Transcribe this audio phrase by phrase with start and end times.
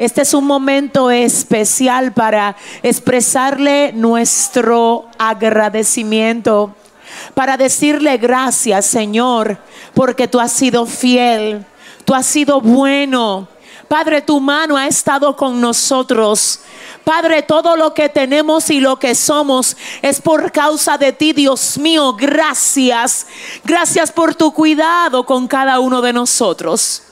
[0.00, 6.74] Este es un momento especial para expresarle nuestro agradecimiento,
[7.34, 9.58] para decirle gracias Señor,
[9.92, 11.66] porque tú has sido fiel,
[12.06, 13.46] tú has sido bueno.
[13.88, 16.60] Padre, tu mano ha estado con nosotros.
[17.04, 21.76] Padre, todo lo que tenemos y lo que somos es por causa de ti, Dios
[21.76, 22.14] mío.
[22.14, 23.26] Gracias.
[23.64, 27.02] Gracias por tu cuidado con cada uno de nosotros.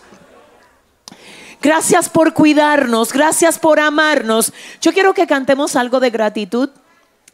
[1.61, 4.53] Gracias por cuidarnos, gracias por amarnos.
[4.81, 6.71] Yo quiero que cantemos algo de gratitud.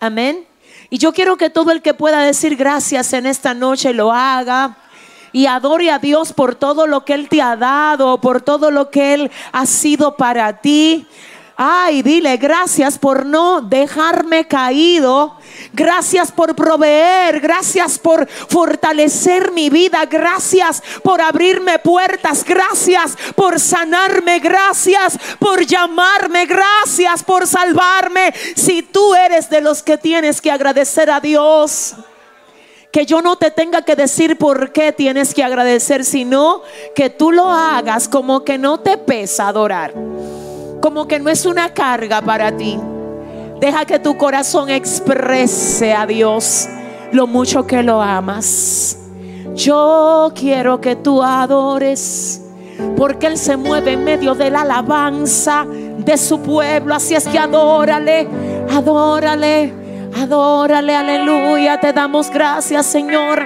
[0.01, 0.47] Amén.
[0.89, 4.79] Y yo quiero que todo el que pueda decir gracias en esta noche lo haga
[5.33, 8.91] y adore a Dios por todo lo que Él te ha dado, por todo lo
[8.91, 11.07] que Él ha sido para ti.
[11.57, 15.37] Ay, dile gracias por no dejarme caído.
[15.73, 17.41] Gracias por proveer.
[17.41, 20.05] Gracias por fortalecer mi vida.
[20.07, 22.45] Gracias por abrirme puertas.
[22.45, 24.41] Gracias por sanarme.
[24.41, 26.47] Gracias por llamarme.
[26.47, 28.35] Gracias por salvarme.
[28.57, 31.95] Si tú eres de los que tienes que agradecer a Dios.
[32.91, 36.63] Que yo no te tenga que decir por qué tienes que agradecer, sino
[36.95, 39.93] que tú lo hagas como que no te pesa adorar
[40.85, 42.79] como que no es una carga para ti.
[43.59, 46.69] Deja que tu corazón exprese a Dios
[47.11, 48.99] lo mucho que lo amas.
[49.55, 52.43] Yo quiero que tú adores,
[52.99, 56.95] porque Él se mueve en medio de la alabanza de su pueblo.
[56.95, 58.29] Así es que adórale,
[58.71, 59.73] adórale,
[60.21, 61.81] adórale, aleluya.
[61.81, 63.43] Te damos gracias, Señor.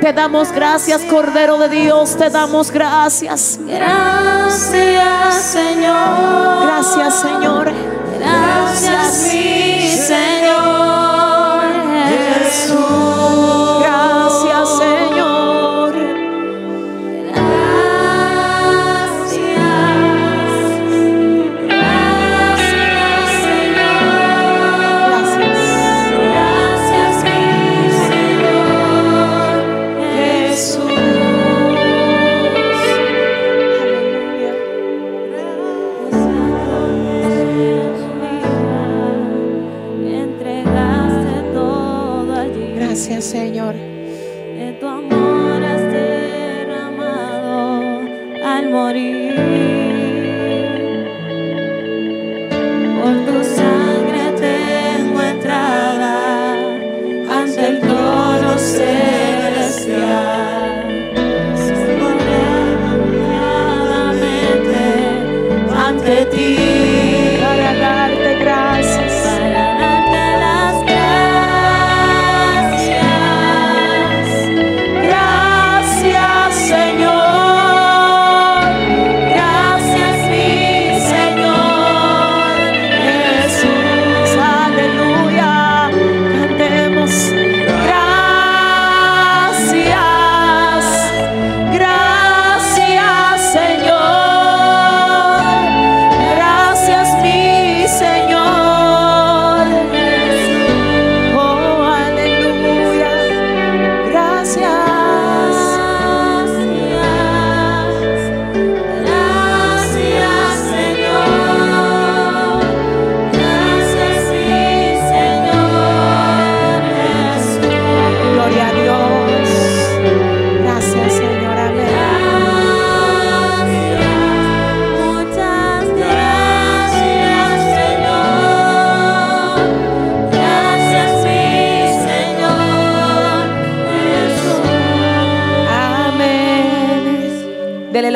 [0.00, 2.16] Te damos gracias, Cordero de Dios.
[2.16, 3.60] Te damos gracias.
[3.66, 6.62] Gracias, Señor.
[6.62, 7.72] Gracias, Señor.
[8.18, 10.39] Gracias, mi Señor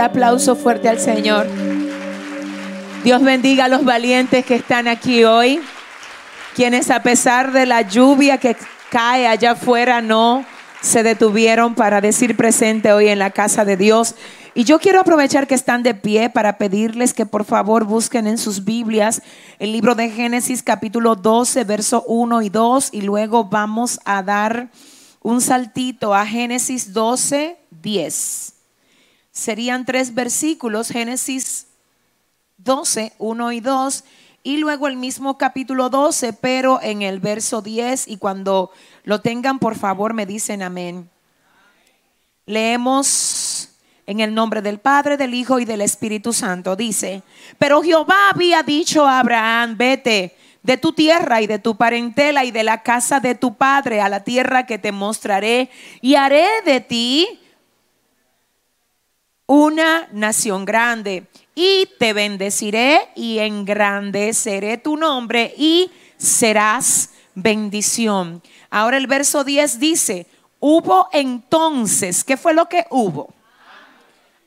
[0.04, 1.46] aplauso fuerte al Señor.
[3.02, 5.60] Dios bendiga a los valientes que están aquí hoy,
[6.54, 8.56] quienes a pesar de la lluvia que
[8.90, 10.44] cae allá afuera no
[10.80, 14.14] se detuvieron para decir presente hoy en la casa de Dios.
[14.54, 18.38] Y yo quiero aprovechar que están de pie para pedirles que por favor busquen en
[18.38, 19.20] sus Biblias
[19.58, 24.68] el libro de Génesis capítulo 12, verso 1 y 2 y luego vamos a dar
[25.22, 28.53] un saltito a Génesis 12, 10.
[29.34, 31.66] Serían tres versículos, Génesis
[32.58, 34.04] 12, 1 y 2,
[34.44, 38.70] y luego el mismo capítulo 12, pero en el verso 10, y cuando
[39.02, 41.10] lo tengan, por favor, me dicen amén.
[42.46, 43.70] Leemos
[44.06, 46.76] en el nombre del Padre, del Hijo y del Espíritu Santo.
[46.76, 47.22] Dice,
[47.58, 52.50] pero Jehová había dicho a Abraham, vete de tu tierra y de tu parentela y
[52.50, 55.70] de la casa de tu padre a la tierra que te mostraré
[56.00, 57.40] y haré de ti
[59.46, 68.42] una nación grande y te bendeciré y engrandeceré tu nombre y serás bendición.
[68.70, 70.26] Ahora el verso 10 dice,
[70.60, 73.32] hubo entonces, ¿qué fue lo que hubo?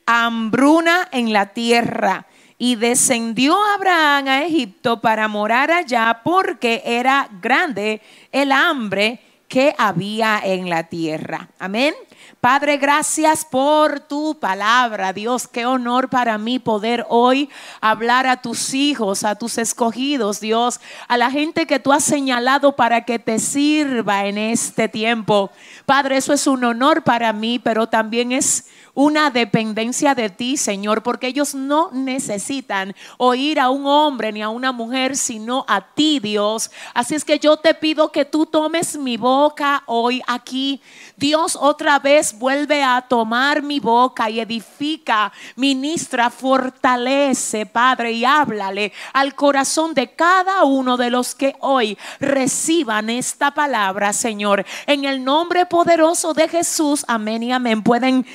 [0.06, 2.26] Hambruna en la tierra.
[2.60, 8.02] Y descendió Abraham a Egipto para morar allá porque era grande
[8.32, 11.48] el hambre que había en la tierra.
[11.60, 11.94] Amén.
[12.40, 15.12] Padre, gracias por tu palabra.
[15.12, 17.50] Dios, qué honor para mí poder hoy
[17.80, 22.76] hablar a tus hijos, a tus escogidos, Dios, a la gente que tú has señalado
[22.76, 25.50] para que te sirva en este tiempo.
[25.84, 28.67] Padre, eso es un honor para mí, pero también es
[28.98, 34.48] una dependencia de ti, Señor, porque ellos no necesitan oír a un hombre ni a
[34.48, 36.72] una mujer, sino a ti, Dios.
[36.94, 40.80] Así es que yo te pido que tú tomes mi boca hoy aquí.
[41.16, 48.92] Dios otra vez vuelve a tomar mi boca y edifica, ministra, fortalece, Padre, y háblale
[49.12, 54.66] al corazón de cada uno de los que hoy reciban esta palabra, Señor.
[54.88, 57.84] En el nombre poderoso de Jesús, amén y amén.
[57.84, 58.26] Pueden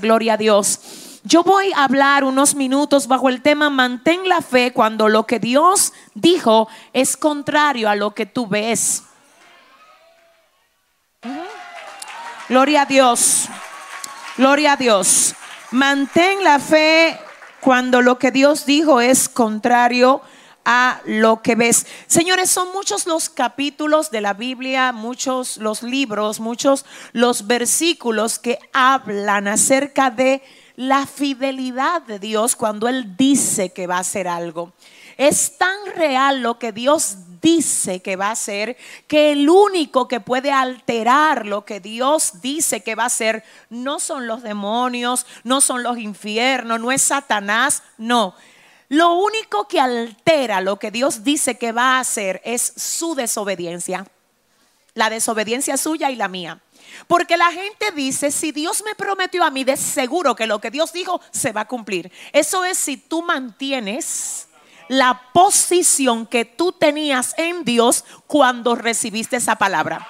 [0.00, 0.80] gloria a Dios.
[1.24, 5.38] Yo voy a hablar unos minutos bajo el tema mantén la fe cuando lo que
[5.38, 9.04] Dios dijo es contrario a lo que tú ves.
[12.48, 13.48] Gloria a Dios.
[14.36, 15.34] Gloria a Dios.
[15.70, 17.18] Mantén la fe
[17.60, 20.41] cuando lo que Dios dijo es contrario a
[21.04, 21.86] lo que ves.
[22.06, 28.58] Señores, son muchos los capítulos de la Biblia, muchos los libros, muchos los versículos que
[28.72, 30.42] hablan acerca de
[30.76, 34.72] la fidelidad de Dios cuando Él dice que va a hacer algo.
[35.18, 40.20] Es tan real lo que Dios dice que va a hacer que el único que
[40.20, 45.60] puede alterar lo que Dios dice que va a hacer no son los demonios, no
[45.60, 48.34] son los infiernos, no es Satanás, no.
[48.92, 54.06] Lo único que altera lo que Dios dice que va a hacer es su desobediencia.
[54.92, 56.60] La desobediencia suya y la mía.
[57.06, 60.70] Porque la gente dice, si Dios me prometió a mí, de seguro que lo que
[60.70, 62.12] Dios dijo se va a cumplir.
[62.32, 64.48] Eso es si tú mantienes
[64.88, 70.06] la posición que tú tenías en Dios cuando recibiste esa palabra.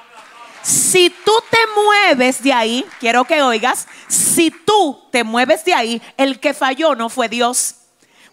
[0.61, 6.03] Si tú te mueves de ahí, quiero que oigas, si tú te mueves de ahí,
[6.17, 7.77] el que falló no fue Dios.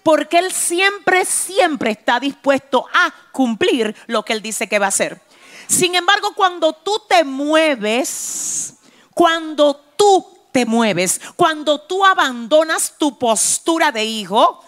[0.03, 4.89] Porque Él siempre, siempre está dispuesto a cumplir lo que Él dice que va a
[4.89, 5.21] hacer.
[5.67, 8.75] Sin embargo, cuando tú te mueves,
[9.13, 14.63] cuando tú te mueves, cuando tú abandonas tu postura de hijo,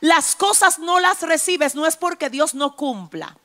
[0.00, 3.36] las cosas no las recibes, no es porque Dios no cumpla.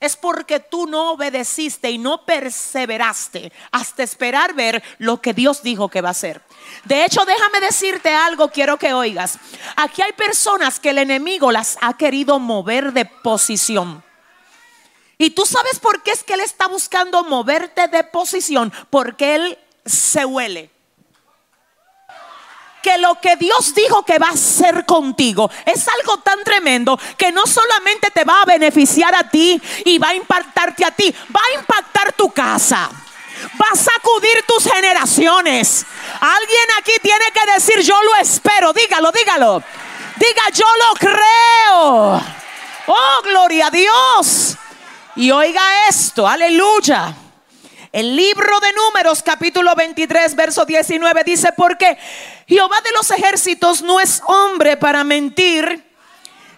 [0.00, 5.88] Es porque tú no obedeciste y no perseveraste hasta esperar ver lo que Dios dijo
[5.88, 6.40] que va a hacer.
[6.84, 9.38] De hecho, déjame decirte algo, quiero que oigas.
[9.76, 14.04] Aquí hay personas que el enemigo las ha querido mover de posición.
[15.18, 19.58] Y tú sabes por qué es que él está buscando moverte de posición, porque él
[19.84, 20.70] se huele
[22.82, 27.32] que lo que Dios dijo que va a hacer contigo es algo tan tremendo que
[27.32, 31.40] no solamente te va a beneficiar a ti y va a impactarte a ti, va
[31.40, 32.90] a impactar tu casa.
[33.60, 35.86] Va a sacudir tus generaciones.
[36.20, 38.72] Alguien aquí tiene que decir, yo lo espero.
[38.72, 39.62] Dígalo, dígalo.
[40.16, 42.20] Diga, yo lo creo.
[42.88, 44.56] Oh, gloria a Dios.
[45.14, 47.14] Y oiga esto, aleluya.
[47.90, 51.96] El libro de números capítulo 23 verso 19 dice, porque
[52.46, 55.84] Jehová de los ejércitos no es hombre para mentir,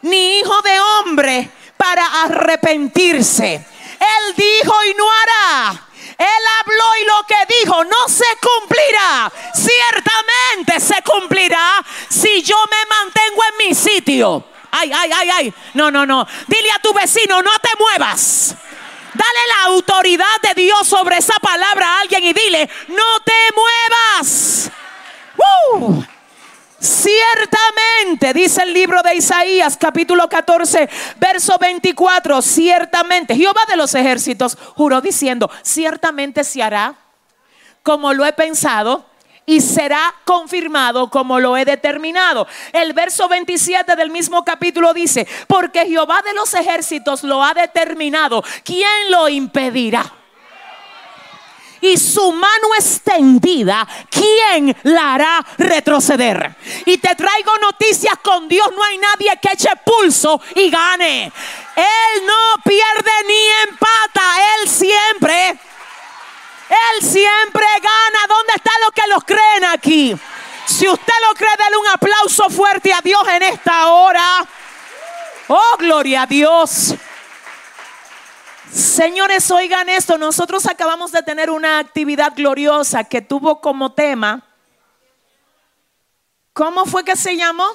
[0.02, 3.54] ni hijo de hombre para arrepentirse.
[3.54, 5.86] Él dijo y no hará.
[6.18, 9.32] Él habló y lo que dijo no se cumplirá.
[9.54, 14.44] Ciertamente se cumplirá si yo me mantengo en mi sitio.
[14.72, 15.54] Ay, ay, ay, ay.
[15.74, 16.26] No, no, no.
[16.48, 18.56] Dile a tu vecino, no te muevas.
[19.20, 24.70] Dale la autoridad de Dios sobre esa palabra a alguien y dile, no te muevas.
[26.78, 34.56] Ciertamente, dice el libro de Isaías capítulo 14, verso 24, ciertamente, Jehová de los ejércitos
[34.74, 36.94] juró diciendo, ciertamente se hará
[37.82, 39.04] como lo he pensado
[39.50, 42.46] y será confirmado como lo he determinado.
[42.72, 48.44] El verso 27 del mismo capítulo dice, porque Jehová de los ejércitos lo ha determinado,
[48.62, 50.14] ¿quién lo impedirá?
[51.82, 56.54] y su mano extendida, ¿quién la hará retroceder?
[56.84, 61.24] Y te traigo noticias con Dios, no hay nadie que eche pulso y gane.
[61.24, 64.22] Él no pierde ni empata,
[64.60, 65.58] Él siempre,
[66.70, 68.26] Él siempre gana.
[68.28, 70.16] ¿Dónde están los que los creen aquí?
[70.66, 74.46] Si usted lo cree, dale un aplauso fuerte a Dios en esta hora.
[75.48, 76.94] Oh, gloria a Dios.
[78.72, 84.46] Señores, oigan esto, nosotros acabamos de tener una actividad gloriosa que tuvo como tema,
[86.52, 87.66] ¿cómo fue que se llamó?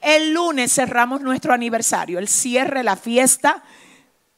[0.00, 3.62] El lunes cerramos nuestro aniversario, el cierre, la fiesta.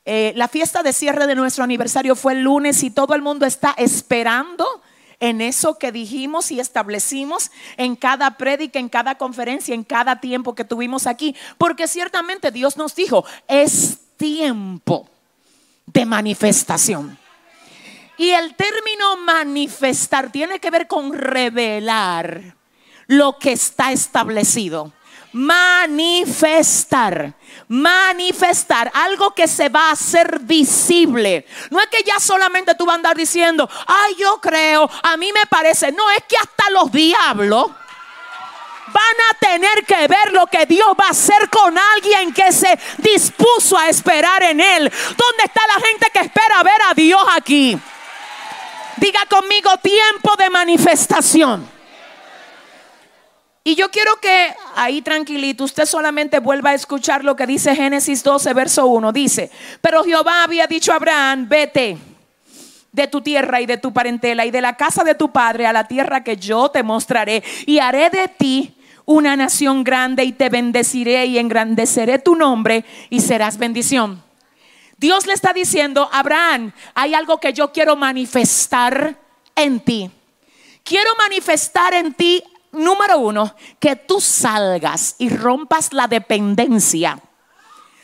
[0.05, 3.47] Eh, la fiesta de cierre de nuestro aniversario fue el lunes y todo el mundo
[3.47, 4.67] está esperando
[5.21, 10.57] en eso que dijimos y establecimos en cada prédica, en cada conferencia, en cada tiempo
[10.57, 11.37] que tuvimos aquí.
[11.59, 15.09] Porque ciertamente Dios nos dijo, es tiempo
[15.87, 17.17] de manifestación.
[18.19, 22.57] Y el término manifestar tiene que ver con revelar
[23.07, 24.93] lo que está establecido.
[25.33, 27.33] Manifestar,
[27.69, 31.47] manifestar, algo que se va a hacer visible.
[31.71, 35.33] No es que ya solamente tú vas a andar diciendo, ay, yo creo, a mí
[35.33, 35.91] me parece.
[35.93, 37.71] No, es que hasta los diablos
[38.93, 42.79] van a tener que ver lo que Dios va a hacer con alguien que se
[42.99, 44.91] dispuso a esperar en Él.
[44.91, 47.79] ¿Dónde está la gente que espera ver a Dios aquí?
[48.99, 51.82] Diga conmigo tiempo de manifestación.
[53.65, 58.23] Y yo quiero que ahí tranquilito, usted solamente vuelva a escuchar lo que dice Génesis
[58.25, 59.13] 12, verso 1.
[59.13, 59.51] Dice,
[59.81, 61.97] pero Jehová había dicho a Abraham, vete
[62.91, 65.73] de tu tierra y de tu parentela y de la casa de tu padre a
[65.73, 70.49] la tierra que yo te mostraré y haré de ti una nación grande y te
[70.49, 74.23] bendeciré y engrandeceré tu nombre y serás bendición.
[74.97, 79.17] Dios le está diciendo, Abraham, hay algo que yo quiero manifestar
[79.57, 80.11] en ti.
[80.85, 82.43] Quiero manifestar en ti,
[82.73, 87.19] número uno, que tú salgas y rompas la dependencia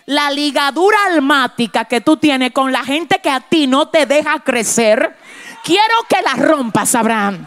[0.08, 4.40] la ligadura almática que tú tienes con la gente que a ti no te deja
[4.40, 5.14] crecer,
[5.62, 7.46] quiero que la rompas, Abraham.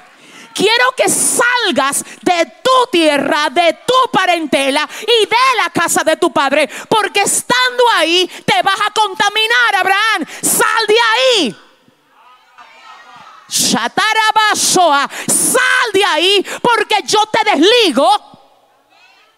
[0.54, 6.32] Quiero que salgas de tu tierra, de tu parentela y de la casa de tu
[6.32, 10.26] padre, porque estando ahí te vas a contaminar, Abraham.
[10.42, 11.71] Sal de ahí.
[13.52, 18.10] Shatarabasoa, sal de ahí porque yo te desligo.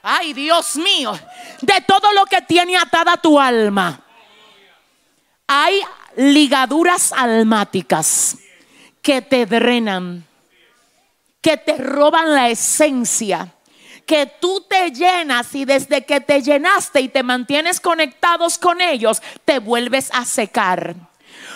[0.04, 1.18] Ay, Dios mío,
[1.62, 4.02] de todo lo que tiene atada tu alma.
[5.48, 5.82] Hay
[6.16, 8.38] ligaduras almáticas
[9.02, 10.26] que te drenan,
[11.42, 13.52] que te roban la esencia,
[14.06, 19.22] que tú te llenas y desde que te llenaste y te mantienes conectados con ellos,
[19.44, 20.96] te vuelves a secar.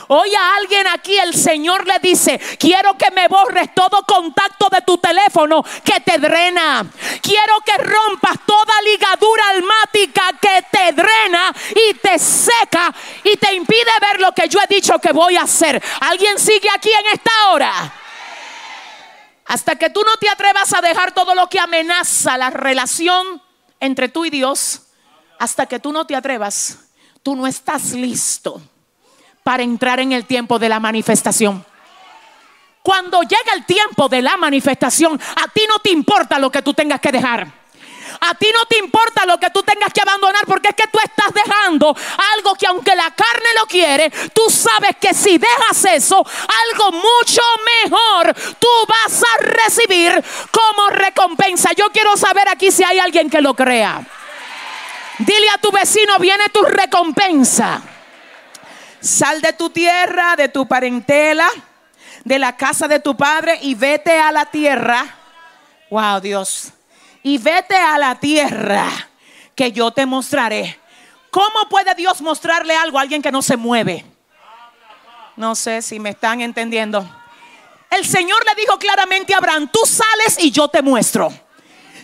[0.10, 4.82] Hoy a alguien aquí el Señor le dice, quiero que me borres todo contacto de
[4.82, 6.86] tu teléfono que te drena.
[7.22, 13.92] Quiero que rompas toda ligadura almática que te drena y te seca y te impide
[14.00, 15.84] ver lo que yo he dicho que voy a hacer.
[16.00, 17.94] ¿Alguien sigue aquí en esta hora?
[19.46, 23.42] Hasta que tú no te atrevas a dejar todo lo que amenaza la relación
[23.82, 24.84] entre tú y Dios,
[25.38, 26.80] hasta que tú no te atrevas,
[27.24, 28.62] tú no estás listo
[29.48, 31.66] para entrar en el tiempo de la manifestación.
[32.84, 36.74] Cuando llega el tiempo de la manifestación, a ti no te importa lo que tú
[36.74, 37.48] tengas que dejar.
[38.20, 41.00] A ti no te importa lo que tú tengas que abandonar porque es que tú
[41.02, 41.96] estás dejando
[42.36, 47.42] algo que aunque la carne lo quiere, tú sabes que si dejas eso, algo mucho
[47.86, 51.72] mejor tú vas a recibir como recompensa.
[51.72, 54.06] Yo quiero saber aquí si hay alguien que lo crea.
[55.20, 57.82] Dile a tu vecino, viene tu recompensa.
[59.00, 61.48] Sal de tu tierra, de tu parentela,
[62.24, 65.06] de la casa de tu padre y vete a la tierra.
[65.90, 66.74] Wow, Dios.
[67.24, 68.88] Y vete a la tierra
[69.56, 70.80] que yo te mostraré.
[71.32, 74.06] ¿Cómo puede Dios mostrarle algo a alguien que no se mueve?
[75.36, 77.08] No sé si me están entendiendo.
[77.90, 81.32] El Señor le dijo claramente a Abraham, tú sales y yo te muestro.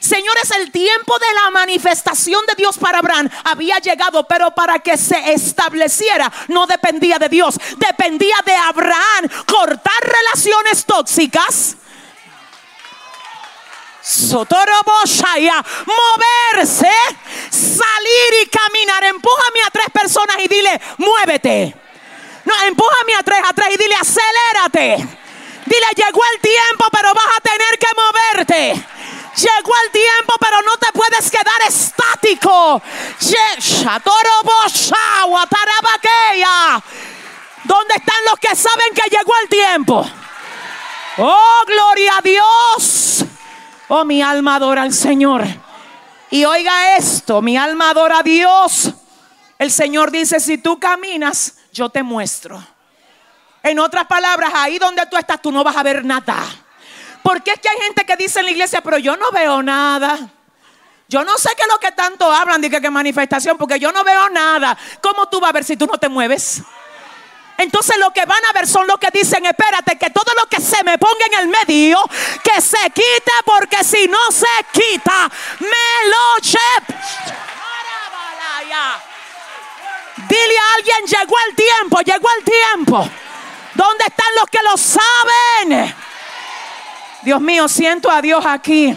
[0.04, 4.98] Señores, el tiempo de la manifestación de Dios para Abraham había llegado, pero para que
[4.98, 11.78] se estableciera no dependía de Dios, dependía de Abraham cortar relaciones tóxicas.
[14.02, 16.92] Sotoroboshaya, moverse,
[17.50, 19.06] salir y caminar.
[19.06, 21.74] Empújame a tres personas y dile, muévete.
[22.44, 25.08] No, empújame a tres, a tres y dile, acelérate.
[25.66, 28.93] Dile, llegó el tiempo, pero vas a tener que moverte.
[29.36, 32.82] Llegó el tiempo, pero no te puedes quedar estático.
[37.64, 40.06] ¿Dónde están los que saben que llegó el tiempo?
[41.18, 43.26] Oh, gloria a Dios.
[43.88, 45.46] Oh, mi alma adora al Señor.
[46.30, 48.92] Y oiga esto, mi alma adora a Dios.
[49.58, 52.64] El Señor dice, si tú caminas, yo te muestro.
[53.64, 56.44] En otras palabras, ahí donde tú estás, tú no vas a ver nada.
[57.24, 60.20] Porque es que hay gente que dice en la iglesia, pero yo no veo nada.
[61.08, 64.04] Yo no sé qué es lo que tanto hablan de que, manifestación, porque yo no
[64.04, 64.78] veo nada.
[65.02, 66.62] ¿Cómo tú vas a ver si tú no te mueves?
[67.58, 70.60] Entonces lo que van a ver son los que dicen, espérate, que todo lo que
[70.60, 72.00] se me ponga en el medio,
[72.44, 76.58] que se quite, porque si no se quita, me lo che-
[80.28, 83.10] Dile a alguien, llegó el tiempo, llegó el tiempo.
[83.76, 85.96] ¿Dónde están los que lo saben?
[87.24, 88.96] Dios mío, siento a Dios aquí.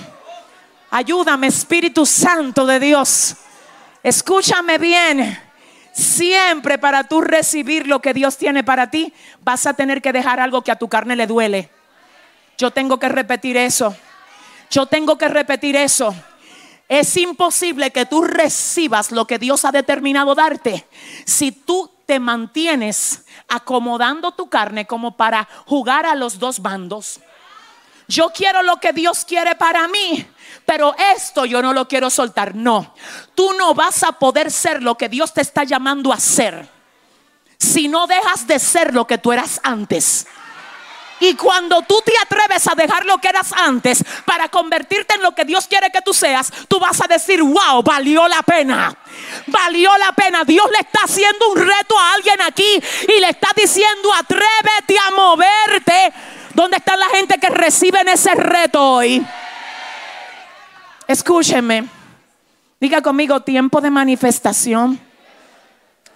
[0.91, 3.37] Ayúdame, Espíritu Santo de Dios.
[4.03, 5.39] Escúchame bien.
[5.93, 9.13] Siempre para tú recibir lo que Dios tiene para ti,
[9.43, 11.71] vas a tener que dejar algo que a tu carne le duele.
[12.59, 13.97] Yo tengo que repetir eso.
[14.71, 16.15] Yo tengo que repetir eso.
[16.89, 20.87] Es imposible que tú recibas lo que Dios ha determinado darte
[21.25, 27.21] si tú te mantienes acomodando tu carne como para jugar a los dos bandos.
[28.09, 30.27] Yo quiero lo que Dios quiere para mí,
[30.65, 32.55] pero esto yo no lo quiero soltar.
[32.55, 32.95] No,
[33.35, 36.77] tú no vas a poder ser lo que Dios te está llamando a ser
[37.59, 40.27] si no dejas de ser lo que tú eras antes.
[41.19, 45.35] Y cuando tú te atreves a dejar lo que eras antes para convertirte en lo
[45.35, 48.95] que Dios quiere que tú seas, tú vas a decir, wow, valió la pena.
[49.47, 50.45] Valió la pena.
[50.45, 55.11] Dios le está haciendo un reto a alguien aquí y le está diciendo, atrévete a
[55.13, 56.13] moverte.
[56.57, 59.23] ¿Dónde está la gente que reciben ese reto hoy?
[61.07, 61.87] Escúchenme.
[62.81, 64.99] Diga conmigo, tiempo de manifestación.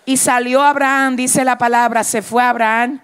[0.07, 3.03] Y salió Abraham, dice la palabra, se fue Abraham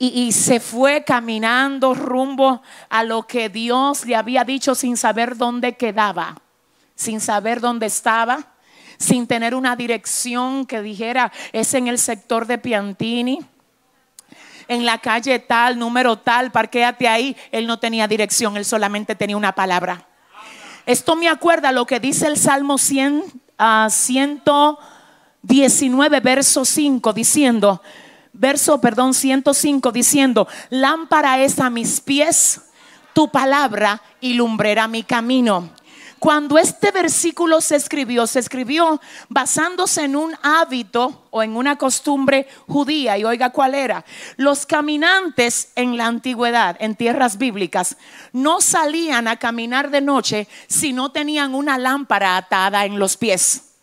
[0.00, 5.36] y, y se fue caminando rumbo a lo que Dios le había dicho sin saber
[5.36, 6.42] dónde quedaba,
[6.96, 8.48] sin saber dónde estaba,
[8.98, 13.46] sin tener una dirección que dijera, es en el sector de Piantini,
[14.68, 17.34] en la calle tal, número tal, parquéate ahí.
[17.52, 20.06] Él no tenía dirección, él solamente tenía una palabra.
[20.86, 23.24] Esto me acuerda lo que dice el Salmo 100,
[23.58, 27.82] ah, 119, verso 5, diciendo,
[28.32, 32.60] verso, perdón, 105, diciendo, lámpara es a mis pies
[33.14, 35.70] tu palabra y lumbrera mi camino.
[36.24, 42.48] Cuando este versículo se escribió, se escribió basándose en un hábito o en una costumbre
[42.66, 43.18] judía.
[43.18, 44.06] Y oiga cuál era.
[44.38, 47.98] Los caminantes en la antigüedad, en tierras bíblicas,
[48.32, 53.74] no salían a caminar de noche si no tenían una lámpara atada en los pies.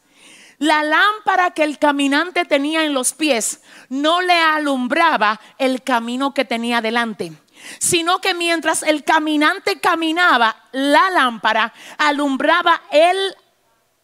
[0.57, 6.45] La lámpara que el caminante tenía en los pies no le alumbraba el camino que
[6.45, 7.33] tenía delante,
[7.79, 13.35] sino que mientras el caminante caminaba, la lámpara alumbraba el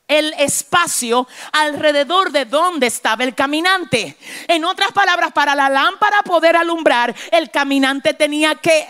[0.08, 4.18] el espacio alrededor de donde estaba el caminante.
[4.48, 8.88] En otras palabras, para la lámpara poder alumbrar, el caminante tenía que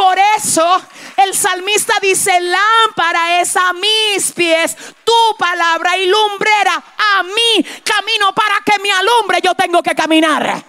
[0.00, 0.82] Por eso
[1.18, 6.49] el salmista dice, lámpara es a mis pies, tu palabra y lumbrera
[7.18, 7.64] a mí.
[7.84, 10.64] Camino para que me alumbre, yo tengo que caminar.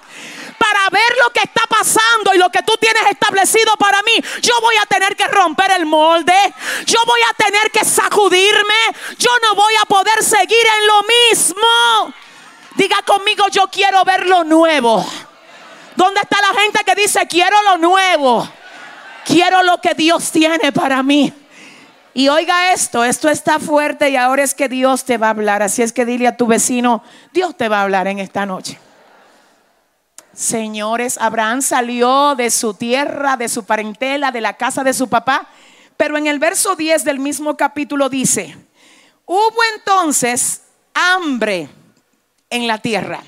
[0.57, 4.53] Para ver lo que está pasando y lo que tú tienes establecido para mí, yo
[4.61, 6.35] voy a tener que romper el molde,
[6.85, 8.75] yo voy a tener que sacudirme,
[9.17, 12.13] yo no voy a poder seguir en lo mismo.
[12.75, 15.03] Diga conmigo, yo quiero ver lo nuevo.
[15.95, 18.47] ¿Dónde está la gente que dice, quiero lo nuevo?
[19.25, 21.40] Quiero lo que Dios tiene para mí.
[22.13, 25.63] Y oiga esto, esto está fuerte y ahora es que Dios te va a hablar.
[25.63, 28.77] Así es que dile a tu vecino, Dios te va a hablar en esta noche.
[30.33, 35.47] Señores, Abraham salió de su tierra, de su parentela, de la casa de su papá.
[35.97, 38.57] Pero en el verso 10 del mismo capítulo dice,
[39.25, 41.69] hubo entonces hambre
[42.49, 43.21] en la tierra.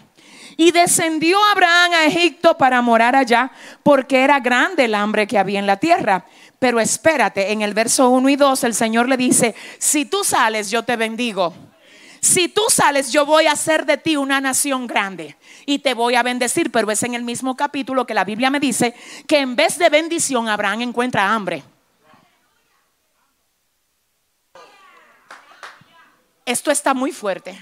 [0.56, 5.60] Y descendió Abraham a Egipto para morar allá, porque era grande el hambre que había
[5.60, 6.26] en la tierra.
[6.64, 10.72] Pero espérate, en el verso 1 y 2 el Señor le dice, si tú sales,
[10.72, 11.54] yo te bendigo.
[12.22, 16.16] Si tú sales, yo voy a hacer de ti una nación grande y te voy
[16.16, 16.72] a bendecir.
[16.72, 18.96] Pero es en el mismo capítulo que la Biblia me dice
[19.28, 21.66] que en vez de bendición, Abraham encuentra hambre.
[26.46, 27.60] Esto está muy fuerte.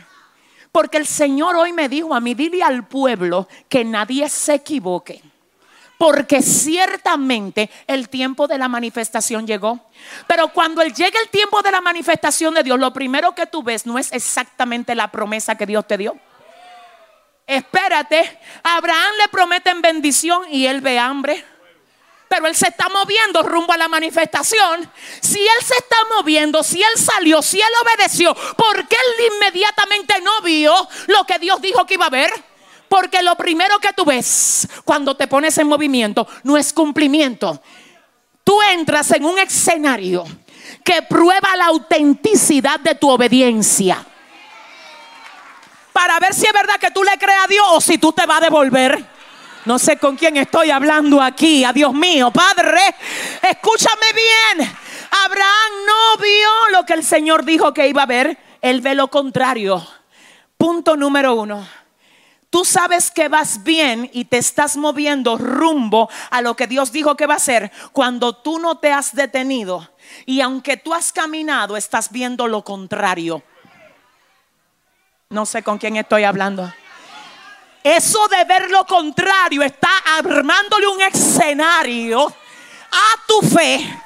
[0.71, 5.30] Porque el Señor hoy me dijo a mí, dile al pueblo que nadie se equivoque.
[6.01, 9.91] Porque ciertamente el tiempo de la manifestación llegó.
[10.25, 13.85] Pero cuando llegue el tiempo de la manifestación de Dios, lo primero que tú ves
[13.85, 16.17] no es exactamente la promesa que Dios te dio.
[17.45, 21.45] Espérate, Abraham le prometen bendición y él ve hambre.
[22.27, 24.91] Pero él se está moviendo rumbo a la manifestación.
[25.19, 30.19] Si él se está moviendo, si él salió, si él obedeció, ¿por qué él inmediatamente
[30.21, 30.73] no vio
[31.05, 32.50] lo que Dios dijo que iba a ver?
[32.91, 37.61] Porque lo primero que tú ves cuando te pones en movimiento no es cumplimiento.
[38.43, 40.25] Tú entras en un escenario
[40.83, 44.05] que prueba la autenticidad de tu obediencia.
[45.93, 48.25] Para ver si es verdad que tú le crees a Dios o si tú te
[48.25, 49.05] vas a devolver.
[49.63, 51.63] No sé con quién estoy hablando aquí.
[51.63, 52.81] A Dios mío, Padre,
[53.41, 54.69] escúchame bien.
[55.25, 58.37] Abraham no vio lo que el Señor dijo que iba a ver.
[58.59, 59.81] Él ve lo contrario.
[60.57, 61.80] Punto número uno.
[62.51, 67.15] Tú sabes que vas bien y te estás moviendo rumbo a lo que Dios dijo
[67.15, 69.89] que va a hacer cuando tú no te has detenido.
[70.25, 73.41] Y aunque tú has caminado, estás viendo lo contrario.
[75.29, 76.73] No sé con quién estoy hablando.
[77.85, 83.97] Eso de ver lo contrario está armándole un escenario a tu fe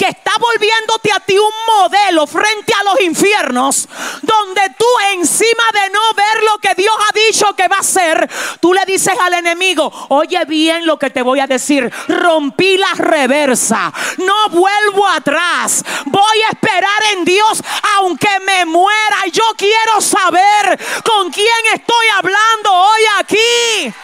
[0.00, 3.86] que está volviéndote a ti un modelo frente a los infiernos,
[4.22, 8.30] donde tú encima de no ver lo que Dios ha dicho que va a hacer,
[8.60, 12.94] tú le dices al enemigo, oye bien lo que te voy a decir, rompí la
[12.94, 17.62] reversa, no vuelvo atrás, voy a esperar en Dios
[17.98, 19.26] aunque me muera.
[19.30, 23.94] Yo quiero saber con quién estoy hablando hoy aquí.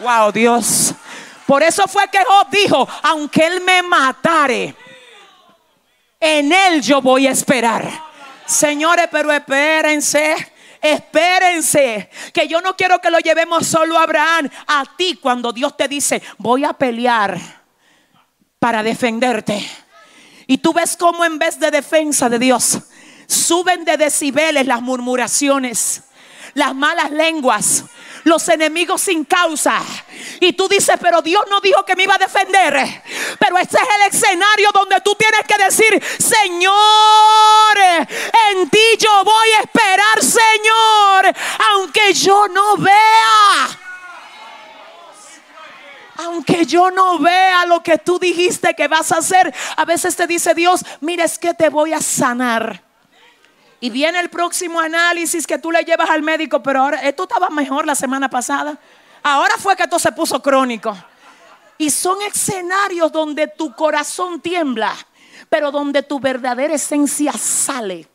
[0.00, 0.94] Wow, Dios.
[1.48, 4.74] Por eso fue que Job dijo, aunque él me matare,
[6.20, 7.90] en él yo voy a esperar.
[8.44, 10.52] Señores, pero espérense.
[10.82, 15.74] Espérense, que yo no quiero que lo llevemos solo a Abraham, a ti cuando Dios
[15.76, 17.36] te dice, voy a pelear
[18.58, 19.66] para defenderte.
[20.46, 22.78] Y tú ves cómo en vez de defensa de Dios,
[23.26, 26.04] suben de decibeles las murmuraciones,
[26.52, 27.84] las malas lenguas,
[28.24, 29.80] los enemigos sin causa.
[30.40, 33.02] Y tú dices, pero Dios no dijo que me iba a defender.
[33.38, 37.78] Pero este es el escenario donde tú tienes que decir, Señor,
[38.50, 41.36] en ti yo voy a esperar, Señor,
[41.72, 43.78] aunque yo no vea.
[46.20, 50.26] Aunque yo no vea lo que tú dijiste que vas a hacer, a veces te
[50.26, 52.87] dice Dios, mira, es que te voy a sanar.
[53.80, 57.48] Y viene el próximo análisis que tú le llevas al médico, pero ahora esto estaba
[57.50, 58.76] mejor la semana pasada.
[59.22, 60.96] Ahora fue que esto se puso crónico.
[61.76, 64.94] Y son escenarios donde tu corazón tiembla,
[65.48, 68.08] pero donde tu verdadera esencia sale.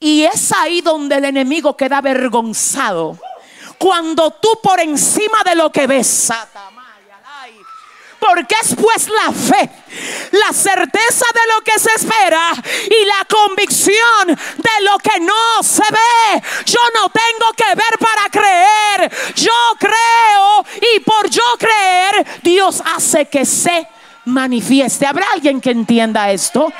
[0.00, 3.18] Y es ahí donde el enemigo queda avergonzado.
[3.78, 6.30] Cuando tú por encima de lo que ves,
[8.28, 9.70] porque es pues la fe,
[10.32, 12.52] la certeza de lo que se espera
[12.84, 16.42] y la convicción de lo que no se ve.
[16.66, 19.34] Yo no tengo que ver para creer.
[19.34, 20.64] Yo creo
[20.94, 23.88] y por yo creer, Dios hace que se
[24.26, 25.06] manifieste.
[25.06, 26.70] ¿Habrá alguien que entienda esto?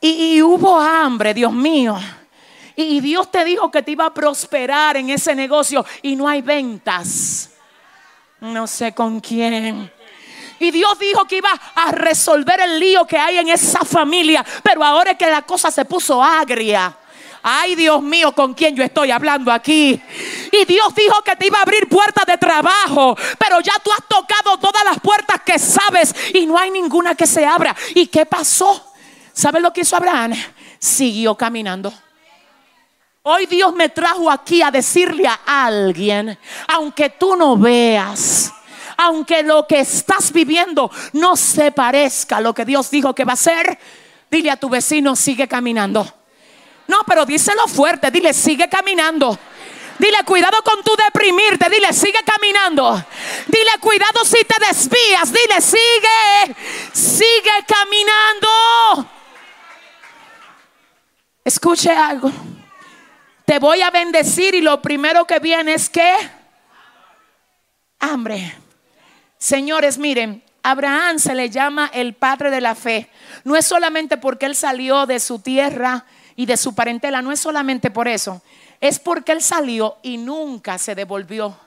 [0.00, 1.98] Y, y hubo hambre, Dios mío.
[2.76, 6.42] Y Dios te dijo que te iba a prosperar en ese negocio y no hay
[6.42, 7.50] ventas.
[8.40, 9.90] No sé con quién.
[10.60, 14.44] Y Dios dijo que iba a resolver el lío que hay en esa familia.
[14.62, 16.96] Pero ahora es que la cosa se puso agria.
[17.42, 20.00] Ay, Dios mío, ¿con quién yo estoy hablando aquí?
[20.50, 23.16] Y Dios dijo que te iba a abrir puertas de trabajo.
[23.38, 27.26] Pero ya tú has tocado todas las puertas que sabes y no hay ninguna que
[27.26, 27.74] se abra.
[27.94, 28.92] ¿Y qué pasó?
[29.32, 30.34] ¿Sabes lo que hizo Abraham?
[30.78, 31.92] Siguió caminando.
[33.30, 38.50] Hoy Dios me trajo aquí a decirle a alguien, aunque tú no veas,
[38.96, 43.32] aunque lo que estás viviendo no se parezca a lo que Dios dijo que va
[43.32, 43.78] a hacer,
[44.30, 46.10] dile a tu vecino, sigue caminando.
[46.86, 49.38] No, pero díselo fuerte, dile, sigue caminando.
[49.98, 51.68] Dile, cuidado con tu deprimirte.
[51.68, 53.04] Dile, sigue caminando.
[53.46, 55.30] Dile, cuidado si te desvías.
[55.30, 56.56] Dile, sigue,
[56.94, 59.06] sigue caminando.
[61.44, 62.32] Escuche algo.
[63.48, 66.14] Te voy a bendecir y lo primero que viene es que
[67.98, 68.54] hambre.
[69.38, 73.08] Señores, miren, Abraham se le llama el padre de la fe.
[73.44, 76.04] No es solamente porque él salió de su tierra
[76.36, 78.42] y de su parentela, no es solamente por eso.
[78.82, 81.58] Es porque él salió y nunca se devolvió.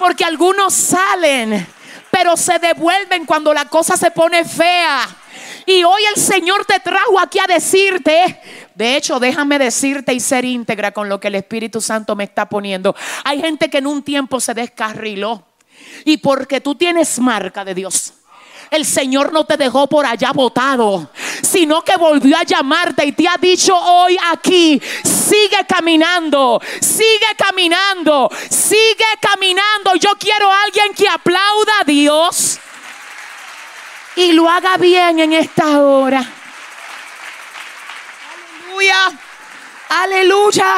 [0.00, 1.64] Porque algunos salen,
[2.10, 5.06] pero se devuelven cuando la cosa se pone fea.
[5.66, 8.40] Y hoy el Señor te trajo aquí a decirte,
[8.76, 12.48] de hecho, déjame decirte y ser íntegra con lo que el Espíritu Santo me está
[12.48, 12.94] poniendo.
[13.24, 15.42] Hay gente que en un tiempo se descarriló
[16.04, 18.12] y porque tú tienes marca de Dios.
[18.70, 21.10] El Señor no te dejó por allá botado,
[21.42, 28.28] sino que volvió a llamarte y te ha dicho hoy aquí, sigue caminando, sigue caminando,
[28.48, 29.94] sigue caminando.
[29.96, 32.60] Yo quiero a alguien que aplauda a Dios
[34.16, 36.26] y lo haga bien en esta hora.
[38.64, 39.20] Aleluya,
[39.88, 40.76] aleluya,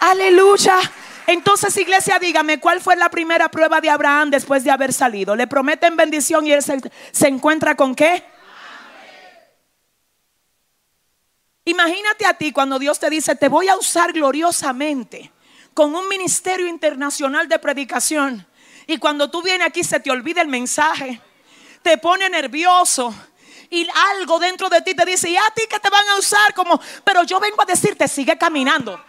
[0.00, 0.78] aleluya.
[1.26, 5.34] Entonces, iglesia, dígame, ¿cuál fue la primera prueba de Abraham después de haber salido?
[5.36, 8.24] Le prometen bendición y él se, encuentra con qué?
[11.64, 15.32] Imagínate a ti cuando Dios te dice, te voy a usar gloriosamente
[15.72, 18.46] con un ministerio internacional de predicación.
[18.86, 21.20] Y cuando tú vienes aquí se te olvida el mensaje,
[21.82, 23.14] te pone nervioso.
[23.70, 23.86] Y
[24.18, 26.52] algo dentro de ti te dice, ¿y a ti que te van a usar?
[26.54, 29.00] Como, pero yo vengo a decirte, sigue caminando.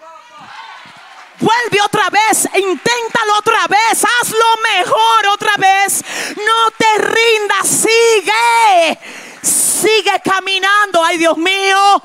[1.40, 4.46] Vuelve otra vez, inténtalo otra vez, hazlo
[4.78, 6.04] mejor otra vez.
[6.38, 9.00] No te rindas, sigue,
[9.42, 11.04] sigue caminando.
[11.04, 12.04] Ay, Dios mío.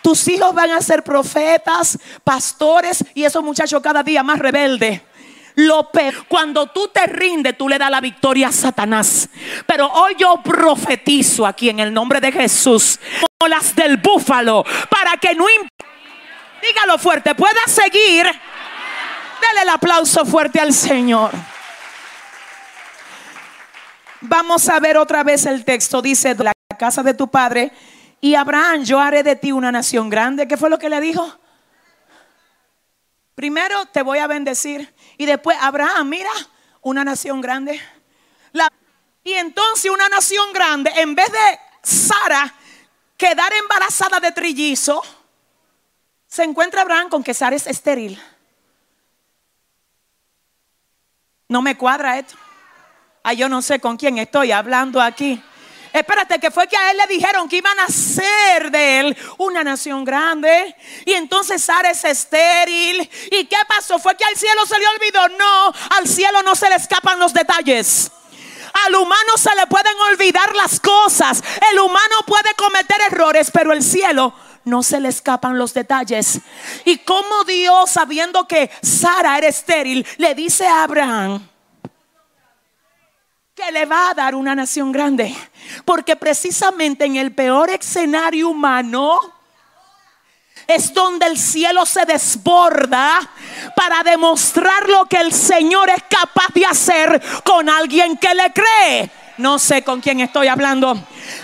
[0.00, 5.02] Tus hijos van a ser profetas, pastores y esos muchachos cada día más rebeldes.
[5.58, 5.90] Lo
[6.28, 9.28] cuando tú te rindes, tú le das la victoria a Satanás.
[9.66, 15.16] Pero hoy yo profetizo aquí en el nombre de Jesús, como las del búfalo, para
[15.16, 15.46] que no
[16.62, 18.24] dígalo fuerte, pueda seguir.
[18.26, 21.32] Dele el aplauso fuerte al Señor.
[24.20, 26.00] Vamos a ver otra vez el texto.
[26.00, 27.72] Dice, la casa de tu padre.
[28.20, 30.46] Y Abraham, yo haré de ti una nación grande.
[30.46, 31.36] ¿Qué fue lo que le dijo?
[33.34, 34.94] Primero te voy a bendecir.
[35.18, 36.30] Y después, Abraham, mira,
[36.80, 37.78] una nación grande.
[39.24, 42.54] Y entonces una nación grande, en vez de Sara
[43.18, 45.02] quedar embarazada de trillizo,
[46.26, 48.18] se encuentra Abraham con que Sara es estéril.
[51.48, 52.36] No me cuadra esto.
[53.22, 55.42] Ay, yo no sé con quién estoy hablando aquí.
[56.00, 59.64] Espérate, que fue que a él le dijeron que iban a hacer de él una
[59.64, 60.74] nación grande.
[61.04, 63.08] Y entonces Sara es estéril.
[63.30, 63.98] ¿Y qué pasó?
[63.98, 65.28] ¿Fue que al cielo se le olvidó?
[65.38, 68.10] No, al cielo no se le escapan los detalles.
[68.86, 71.42] Al humano se le pueden olvidar las cosas.
[71.72, 74.32] El humano puede cometer errores, pero el cielo
[74.64, 76.40] no se le escapan los detalles.
[76.84, 81.48] Y como Dios, sabiendo que Sara era estéril, le dice a Abraham
[83.58, 85.34] que le va a dar una nación grande.
[85.84, 89.18] Porque precisamente en el peor escenario humano
[90.66, 93.18] es donde el cielo se desborda
[93.74, 99.10] para demostrar lo que el Señor es capaz de hacer con alguien que le cree.
[99.38, 100.96] No sé con quién estoy hablando.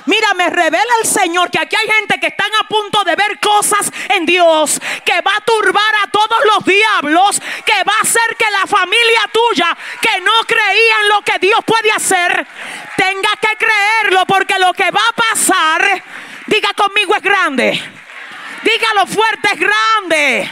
[0.07, 3.39] Mira, me revela el Señor que aquí hay gente que están a punto de ver
[3.39, 8.37] cosas en Dios que va a turbar a todos los diablos, que va a hacer
[8.37, 12.47] que la familia tuya que no creía en lo que Dios puede hacer,
[12.97, 16.03] tenga que creerlo porque lo que va a pasar,
[16.47, 17.81] diga conmigo, es grande.
[18.63, 20.51] Dígalo fuerte, es grande.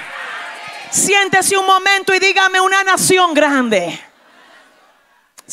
[0.90, 4.11] Siéntese un momento y dígame una nación grande.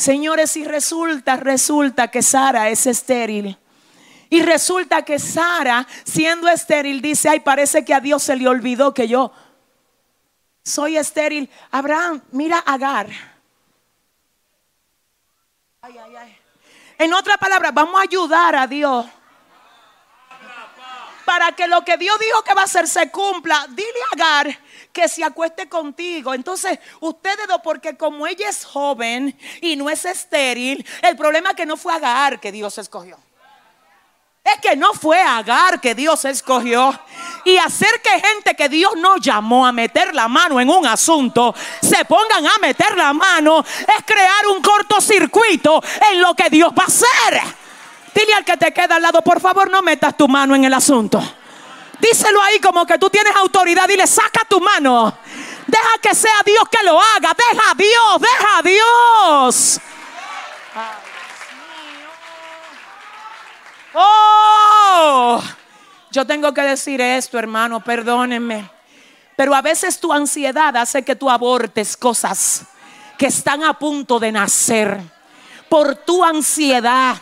[0.00, 3.58] Señores, y resulta, resulta que Sara es estéril.
[4.30, 8.94] Y resulta que Sara, siendo estéril, dice, ay, parece que a Dios se le olvidó
[8.94, 9.30] que yo
[10.64, 11.50] soy estéril.
[11.70, 13.08] Abraham, mira a Agar.
[15.82, 16.38] Ay, ay, ay.
[16.96, 19.04] En otra palabra, vamos a ayudar a Dios
[21.26, 23.66] para que lo que Dios dijo que va a hacer se cumpla.
[23.68, 24.58] Dile a Agar
[24.92, 26.34] que se acueste contigo.
[26.34, 31.56] Entonces, ustedes dos, porque como ella es joven y no es estéril, el problema es
[31.56, 33.18] que no fue Agar que Dios escogió.
[34.42, 36.98] Es que no fue Agar que Dios escogió.
[37.44, 41.54] Y hacer que gente que Dios no llamó a meter la mano en un asunto,
[41.80, 46.84] se pongan a meter la mano, es crear un cortocircuito en lo que Dios va
[46.84, 47.40] a hacer.
[48.14, 50.74] Dile al que te queda al lado, por favor, no metas tu mano en el
[50.74, 51.22] asunto.
[52.00, 53.86] Díselo ahí como que tú tienes autoridad.
[53.88, 55.16] Dile, saca tu mano.
[55.66, 57.34] Deja que sea Dios que lo haga.
[57.36, 59.80] Deja a Dios, deja a Dios.
[63.92, 65.42] Oh,
[66.10, 68.70] yo tengo que decir esto, hermano, perdónenme.
[69.36, 72.64] Pero a veces tu ansiedad hace que tú abortes cosas
[73.16, 75.00] que están a punto de nacer.
[75.68, 77.16] Por tu ansiedad.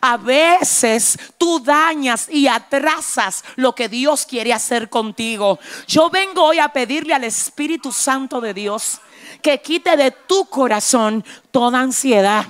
[0.00, 5.58] A veces tú dañas y atrasas lo que Dios quiere hacer contigo.
[5.86, 9.00] Yo vengo hoy a pedirle al Espíritu Santo de Dios
[9.42, 12.46] que quite de tu corazón toda ansiedad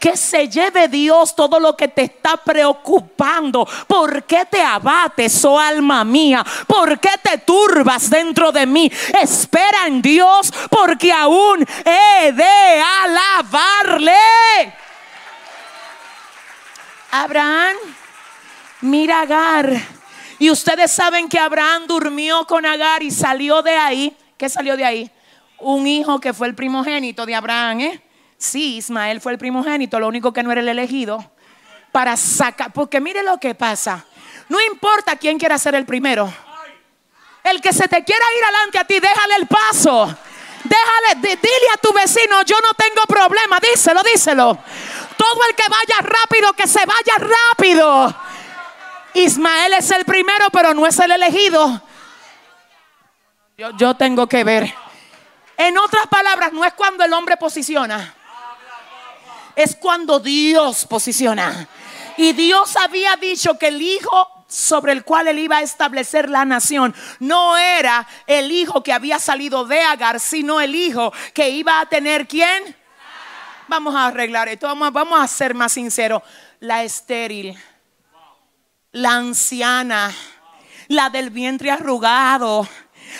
[0.00, 3.66] Que se lleve Dios todo lo que te está preocupando.
[3.86, 6.44] ¿Por qué te abates, oh alma mía?
[6.66, 8.90] ¿Por qué te turbas dentro de mí?
[9.20, 14.12] Espera en Dios porque aún he de alabarle.
[17.10, 17.76] Abraham,
[18.80, 19.70] mira Agar.
[20.38, 24.16] Y ustedes saben que Abraham durmió con Agar y salió de ahí.
[24.36, 25.10] ¿Qué salió de ahí?
[25.58, 28.02] Un hijo que fue el primogénito de Abraham, ¿eh?
[28.36, 31.32] Sí, Ismael fue el primogénito, lo único que no era el elegido.
[31.90, 34.04] Para sacar, porque mire lo que pasa.
[34.50, 36.30] No importa quién quiera ser el primero.
[37.42, 40.14] El que se te quiera ir adelante a ti, déjale el paso.
[40.64, 44.58] Déjale, di- dile a tu vecino, yo no tengo problema, díselo, díselo.
[45.16, 48.14] Todo el que vaya rápido, que se vaya rápido.
[49.14, 51.80] Ismael es el primero, pero no es el elegido.
[53.56, 54.74] Yo, yo tengo que ver.
[55.56, 58.14] En otras palabras, no es cuando el hombre posiciona.
[59.54, 61.66] Es cuando Dios posiciona.
[62.18, 66.44] Y Dios había dicho que el hijo sobre el cual él iba a establecer la
[66.44, 71.80] nación no era el hijo que había salido de Agar, sino el hijo que iba
[71.80, 72.76] a tener quién.
[73.68, 76.22] Vamos a arreglar esto, vamos, a- vamos a ser más sinceros.
[76.60, 77.56] La estéril,
[78.92, 80.12] la anciana,
[80.88, 82.66] la del vientre arrugado.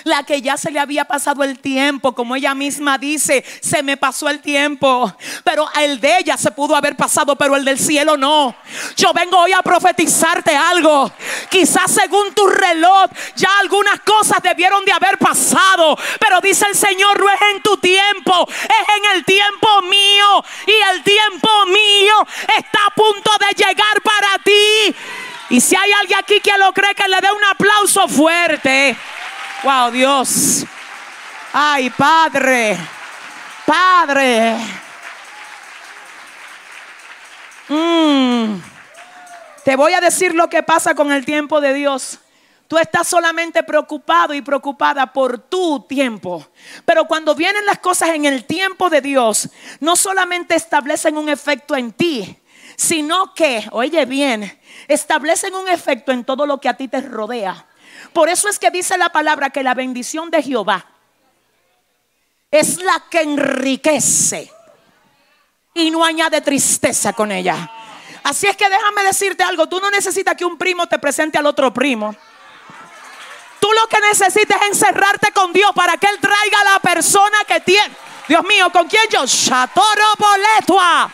[0.04, 3.96] La que ya se le había pasado el tiempo, como ella misma dice, se me
[3.96, 5.14] pasó el tiempo.
[5.44, 8.54] Pero el de ella se pudo haber pasado, pero el del cielo no.
[8.96, 11.10] Yo vengo hoy a profetizarte algo.
[11.50, 15.96] Quizás según tu reloj, ya algunas cosas debieron de haber pasado.
[16.20, 20.44] Pero dice el Señor, no es en tu tiempo, es en el tiempo mío.
[20.66, 24.94] Y el tiempo mío está a punto de llegar para ti.
[25.48, 28.96] Y si hay alguien aquí que lo cree, que le dé un aplauso fuerte.
[29.62, 30.64] Wow, Dios.
[31.52, 32.76] Ay, Padre.
[33.64, 34.56] Padre.
[37.68, 38.60] Mm.
[39.64, 42.18] Te voy a decir lo que pasa con el tiempo de Dios.
[42.68, 46.46] Tú estás solamente preocupado y preocupada por tu tiempo.
[46.84, 49.48] Pero cuando vienen las cosas en el tiempo de Dios,
[49.80, 52.36] no solamente establecen un efecto en ti,
[52.76, 57.66] sino que, oye bien, establecen un efecto en todo lo que a ti te rodea.
[58.16, 60.86] Por eso es que dice la palabra que la bendición de Jehová
[62.50, 64.50] es la que enriquece
[65.74, 67.70] y no añade tristeza con ella.
[68.22, 71.44] Así es que déjame decirte algo, tú no necesitas que un primo te presente al
[71.44, 72.16] otro primo.
[73.60, 77.44] Tú lo que necesitas es encerrarte con Dios para que Él traiga a la persona
[77.46, 77.94] que tiene.
[78.28, 79.26] Dios mío, ¿con quién yo?
[79.26, 81.10] Shatoro boletua.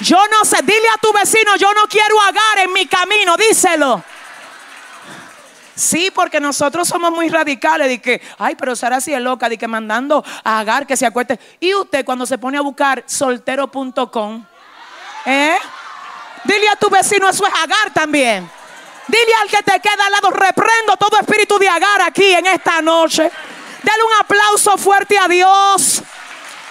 [0.00, 4.02] Yo no sé, dile a tu vecino, yo no quiero agar en mi camino, díselo.
[5.76, 9.58] Sí, porque nosotros somos muy radicales de que, ay, pero Sara sí es loca, de
[9.58, 11.38] que mandando a Agar que se acueste.
[11.60, 14.46] Y usted cuando se pone a buscar soltero.com,
[15.26, 15.58] ¿eh?
[16.44, 18.50] Dile a tu vecino, eso es Agar también.
[19.06, 22.80] Dile al que te queda al lado, reprendo todo espíritu de Agar aquí en esta
[22.80, 23.30] noche.
[23.82, 26.02] Dale un aplauso fuerte a Dios.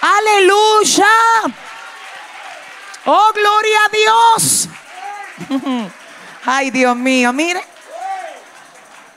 [0.02, 1.06] Aleluya.
[3.06, 4.70] Oh, gloria a Dios.
[6.46, 7.62] Ay, Dios mío, mire.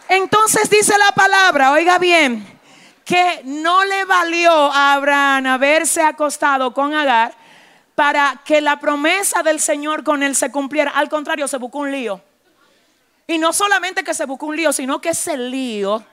[0.08, 2.46] Entonces dice la palabra, oiga bien,
[3.04, 7.32] que no le valió a Abraham haberse acostado con Agar
[7.94, 10.90] para que la promesa del Señor con él se cumpliera.
[10.90, 12.20] Al contrario, se buscó un lío.
[13.26, 16.04] Y no solamente que se buscó un lío, sino que ese lío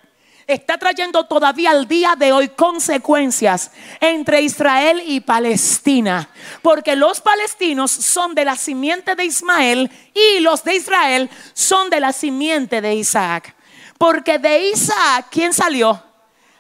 [0.48, 6.30] está trayendo todavía al día de hoy consecuencias entre Israel y Palestina.
[6.62, 12.00] Porque los palestinos son de la simiente de Ismael y los de Israel son de
[12.00, 13.56] la simiente de Isaac.
[13.98, 16.02] Porque de Isaac, ¿quién salió?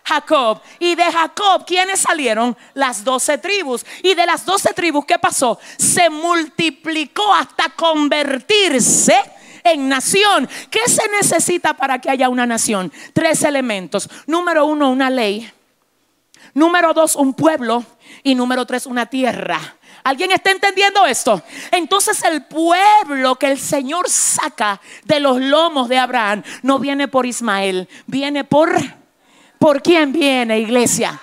[0.03, 0.61] Jacob.
[0.79, 2.55] Y de Jacob, ¿quiénes salieron?
[2.73, 3.85] Las doce tribus.
[4.03, 5.59] Y de las doce tribus, ¿qué pasó?
[5.77, 9.19] Se multiplicó hasta convertirse
[9.65, 10.47] en nación.
[10.69, 12.91] ¿Qué se necesita para que haya una nación?
[13.13, 14.09] Tres elementos.
[14.27, 15.51] Número uno, una ley.
[16.53, 17.83] Número dos, un pueblo.
[18.23, 19.59] Y número tres, una tierra.
[20.03, 21.41] ¿Alguien está entendiendo esto?
[21.71, 27.25] Entonces el pueblo que el Señor saca de los lomos de Abraham no viene por
[27.25, 28.71] Ismael, viene por...
[29.57, 31.19] ¿Por quién viene, iglesia?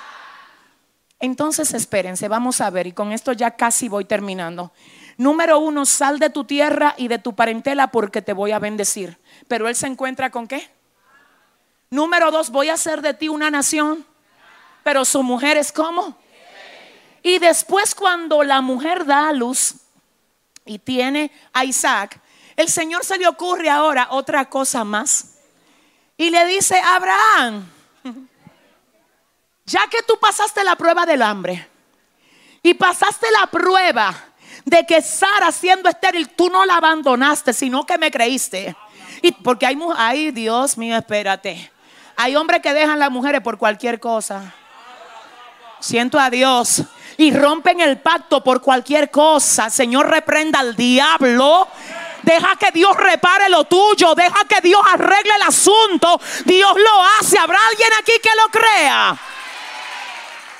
[1.20, 4.72] Entonces espérense, vamos a ver, y con esto ya casi voy terminando.
[5.22, 9.16] Número uno, sal de tu tierra y de tu parentela porque te voy a bendecir.
[9.46, 10.68] Pero él se encuentra con qué?
[11.90, 14.04] Número dos, voy a hacer de ti una nación.
[14.82, 16.18] Pero su mujer es como.
[17.22, 19.76] Y después cuando la mujer da a luz
[20.64, 22.20] y tiene a Isaac,
[22.56, 25.36] el Señor se le ocurre ahora otra cosa más.
[26.16, 27.64] Y le dice, Abraham,
[29.66, 31.68] ya que tú pasaste la prueba del hambre,
[32.60, 34.31] y pasaste la prueba
[34.64, 38.76] de que Sara siendo estéril, tú no la abandonaste, sino que me creíste.
[39.22, 41.70] Y porque hay ay Dios mío, espérate.
[42.16, 44.54] Hay hombres que dejan las mujeres por cualquier cosa.
[45.80, 46.82] Siento a Dios.
[47.16, 49.70] Y rompen el pacto por cualquier cosa.
[49.70, 51.68] Señor, reprenda al diablo.
[52.22, 54.14] Deja que Dios repare lo tuyo.
[54.14, 56.20] Deja que Dios arregle el asunto.
[56.44, 57.38] Dios lo hace.
[57.38, 59.18] ¿Habrá alguien aquí que lo crea?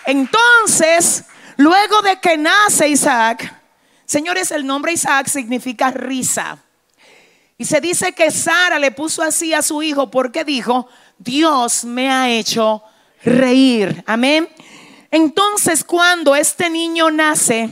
[0.04, 1.24] Entonces,
[1.56, 3.61] luego de que nace Isaac,
[4.06, 6.58] señores, el nombre Isaac significa risa.
[7.58, 10.88] Y se dice que Sara le puso así a su hijo porque dijo,
[11.18, 12.82] Dios me ha hecho
[13.24, 14.02] reír.
[14.06, 14.48] Amén.
[15.10, 17.70] Entonces cuando este niño nace,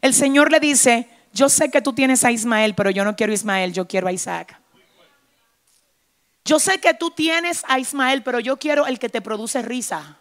[0.00, 3.32] el Señor le dice, yo sé que tú tienes a Ismael, pero yo no quiero
[3.32, 4.58] a Ismael, yo quiero a Isaac.
[6.44, 10.18] Yo sé que tú tienes a Ismael, pero yo quiero el que te produce risa.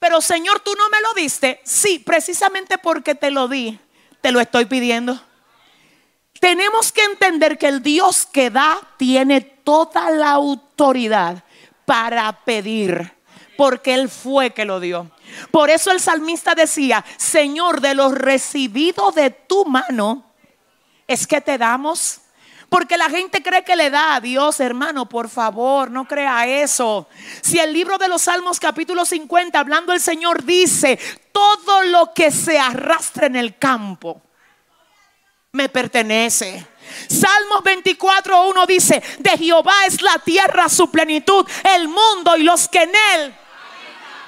[0.00, 1.60] Pero Señor, tú no me lo diste.
[1.62, 3.78] Sí, precisamente porque te lo di,
[4.20, 5.20] te lo estoy pidiendo.
[6.40, 11.44] Tenemos que entender que el Dios que da tiene toda la autoridad
[11.84, 13.12] para pedir,
[13.58, 15.10] porque Él fue que lo dio.
[15.50, 20.32] Por eso el salmista decía, Señor, de los recibidos de tu mano,
[21.06, 22.22] es que te damos.
[22.70, 27.08] Porque la gente cree que le da a Dios, hermano, por favor, no crea eso.
[27.42, 30.96] Si el libro de los Salmos capítulo 50, hablando el Señor, dice,
[31.32, 34.22] todo lo que se arrastra en el campo
[35.50, 36.64] me pertenece.
[37.08, 41.44] Salmos 24.1 dice, de Jehová es la tierra su plenitud,
[41.74, 43.34] el mundo y los que en él,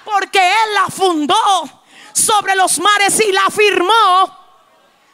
[0.04, 1.36] porque él la fundó
[2.12, 4.41] sobre los mares y la firmó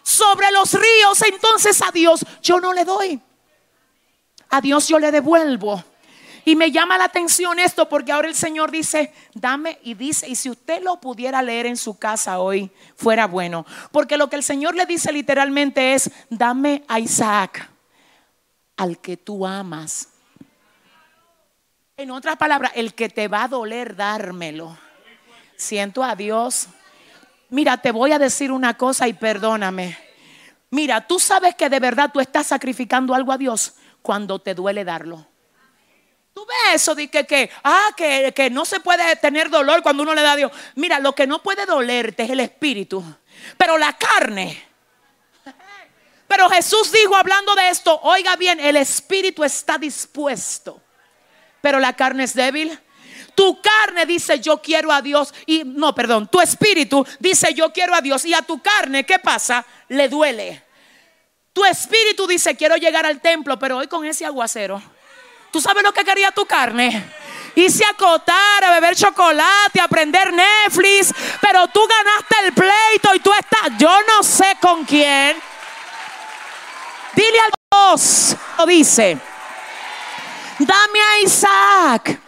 [0.09, 1.21] sobre los ríos.
[1.23, 3.21] Entonces a Dios yo no le doy.
[4.49, 5.85] A Dios yo le devuelvo.
[6.47, 10.35] Y me llama la atención esto porque ahora el Señor dice, dame y dice, y
[10.35, 13.67] si usted lo pudiera leer en su casa hoy, fuera bueno.
[13.93, 17.69] Porque lo que el Señor le dice literalmente es, dame a Isaac,
[18.79, 20.09] al que tú amas.
[21.99, 24.79] En otras palabras, el que te va a doler dármelo.
[25.57, 26.69] Siento a Dios.
[27.51, 29.97] Mira, te voy a decir una cosa y perdóname.
[30.71, 34.85] Mira, tú sabes que de verdad tú estás sacrificando algo a Dios cuando te duele
[34.85, 35.27] darlo.
[36.35, 40.03] Tú ves eso de que, que, ah, que, que no se puede tener dolor cuando
[40.03, 40.53] uno le da a Dios.
[40.77, 43.03] Mira, lo que no puede dolerte es el espíritu,
[43.57, 44.63] pero la carne.
[46.29, 50.81] Pero Jesús dijo hablando de esto, oiga bien, el espíritu está dispuesto,
[51.63, 52.79] pero la carne es débil.
[53.39, 57.95] Tu carne dice yo quiero a Dios y no, perdón, tu espíritu dice yo quiero
[57.95, 59.65] a Dios y a tu carne, ¿qué pasa?
[59.87, 60.65] Le duele.
[61.53, 64.83] Tu espíritu dice quiero llegar al templo, pero hoy con ese aguacero.
[65.53, 67.13] ¿Tú sabes lo que quería tu carne?
[67.55, 73.21] Irse a acotar, a beber chocolate, a aprender Netflix, pero tú ganaste el pleito y
[73.21, 75.41] tú estás, yo no sé con quién.
[77.15, 79.17] Dile al Dios, lo dice,
[80.59, 82.19] dame a Isaac,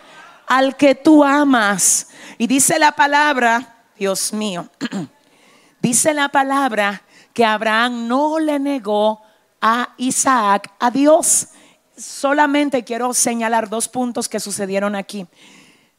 [0.50, 2.08] al que tú amas.
[2.36, 4.68] Y dice la palabra, Dios mío,
[5.80, 9.22] dice la palabra que Abraham no le negó
[9.60, 11.50] a Isaac a Dios.
[11.96, 15.24] Solamente quiero señalar dos puntos que sucedieron aquí.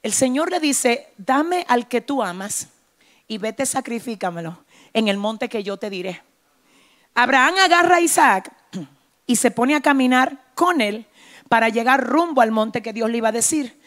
[0.04, 2.68] El Señor le dice, dame al que tú amas
[3.30, 6.22] y vete sacrifícamelo en el monte que yo te diré.
[7.16, 8.52] Abraham agarra a Isaac
[9.28, 11.06] y se pone a caminar con él
[11.48, 13.81] para llegar rumbo al monte que Dios le iba a decir.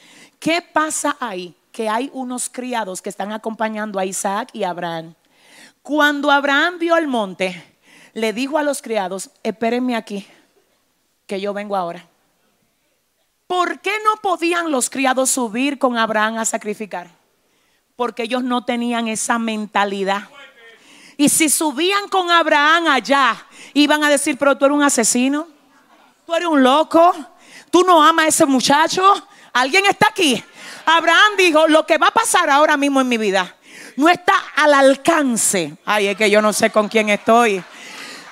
[0.45, 1.55] ¿Qué pasa ahí?
[1.73, 5.15] Que hay unos criados que están acompañando a Isaac y Abraham.
[5.83, 7.79] Cuando Abraham vio el monte,
[8.13, 10.27] le dijo a los criados, espérenme aquí,
[11.27, 12.07] que yo vengo ahora.
[13.47, 17.09] ¿Por qué no podían los criados subir con Abraham a sacrificar?
[17.97, 20.29] Porque ellos no tenían esa mentalidad.
[21.17, 25.49] Y si subían con Abraham allá, iban a decir, pero tú eres un asesino,
[26.27, 27.15] tú eres un loco,
[27.71, 29.27] tú no amas a ese muchacho.
[29.55, 30.43] ¿Alguien está aquí?
[30.85, 33.55] Abraham dijo, lo que va a pasar ahora mismo en mi vida
[33.97, 35.77] no está al alcance.
[35.85, 37.63] Ay, es que yo no sé con quién estoy.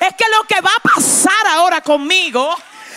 [0.00, 2.52] Es que lo que va a pasar ahora conmigo,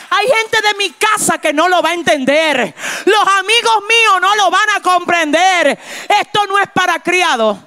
[0.10, 2.74] hay gente de mi casa que no lo va a entender.
[3.06, 5.80] Los amigos míos no lo van a comprender.
[6.20, 7.60] Esto no es para criados.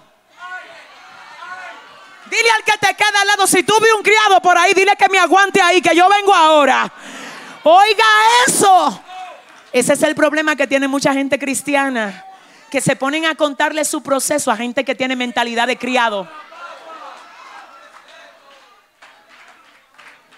[2.28, 4.96] Dile al que te queda al lado, si tú vi un criado por ahí, dile
[4.96, 6.92] que me aguante ahí, que yo vengo ahora.
[7.62, 8.04] Oiga
[8.46, 9.04] eso.
[9.72, 12.24] Ese es el problema que tiene mucha gente cristiana,
[12.70, 16.28] que se ponen a contarle su proceso a gente que tiene mentalidad de criado.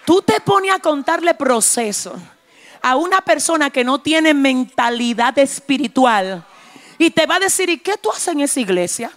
[0.05, 2.13] Tú te pones a contarle proceso
[2.81, 6.43] a una persona que no tiene mentalidad espiritual
[6.97, 9.11] y te va a decir, ¿y qué tú haces en esa iglesia?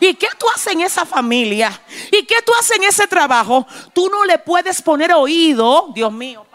[0.00, 1.80] ¿Y qué tú haces en esa familia?
[2.10, 3.66] ¿Y qué tú haces en ese trabajo?
[3.92, 6.46] Tú no le puedes poner oído, Dios mío,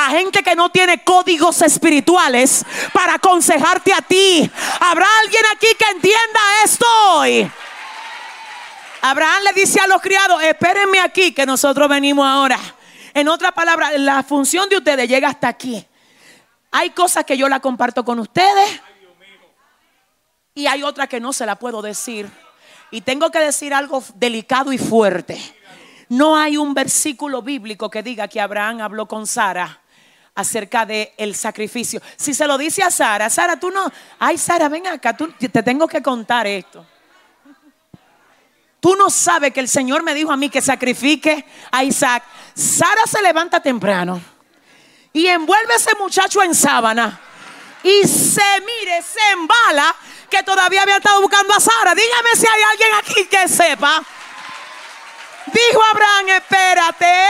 [0.00, 4.48] a gente que no tiene códigos espirituales para aconsejarte a ti.
[4.78, 7.50] ¿Habrá alguien aquí que entienda esto hoy?
[9.02, 12.60] Abraham le dice a los criados, espérenme aquí que nosotros venimos ahora.
[13.12, 15.84] En otra palabra, la función de ustedes llega hasta aquí.
[16.70, 18.80] Hay cosas que yo la comparto con ustedes
[20.54, 22.30] y hay otras que no se la puedo decir.
[22.92, 25.40] Y tengo que decir algo delicado y fuerte.
[26.08, 29.82] No hay un versículo bíblico que diga que Abraham habló con Sara
[30.38, 32.00] acerca del el sacrificio.
[32.16, 35.62] Si se lo dice a Sara, Sara, tú no, ay Sara, ven acá, tú, te
[35.64, 36.86] tengo que contar esto.
[38.78, 42.22] Tú no sabes que el Señor me dijo a mí que sacrifique a Isaac.
[42.54, 44.20] Sara se levanta temprano
[45.12, 47.20] y envuelve ese muchacho en sábana
[47.82, 49.92] y se mire, se embala
[50.30, 51.96] que todavía había estado buscando a Sara.
[51.96, 54.04] Dígame si hay alguien aquí que sepa.
[55.46, 57.26] Dijo Abraham, espérate,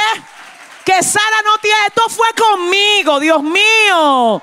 [0.89, 4.41] que Sara no tiene, esto fue conmigo, Dios mío.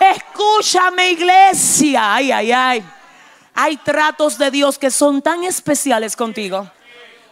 [0.00, 2.84] Escúchame iglesia, ay, ay, ay.
[3.54, 6.66] Hay tratos de Dios que son tan especiales contigo.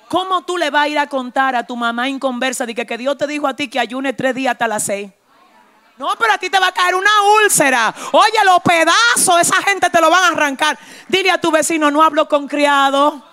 [0.08, 2.98] ¿Cómo tú le vas a ir a contar a tu mamá inconversa de que, que
[2.98, 5.10] Dios te dijo a ti que ayune tres días hasta las seis?
[5.96, 7.10] No, pero a ti te va a caer una
[7.42, 7.94] úlcera.
[8.12, 10.78] Oye, los pedazos, esa gente te lo van a arrancar.
[11.08, 13.29] Dile a tu vecino, no hablo con criado.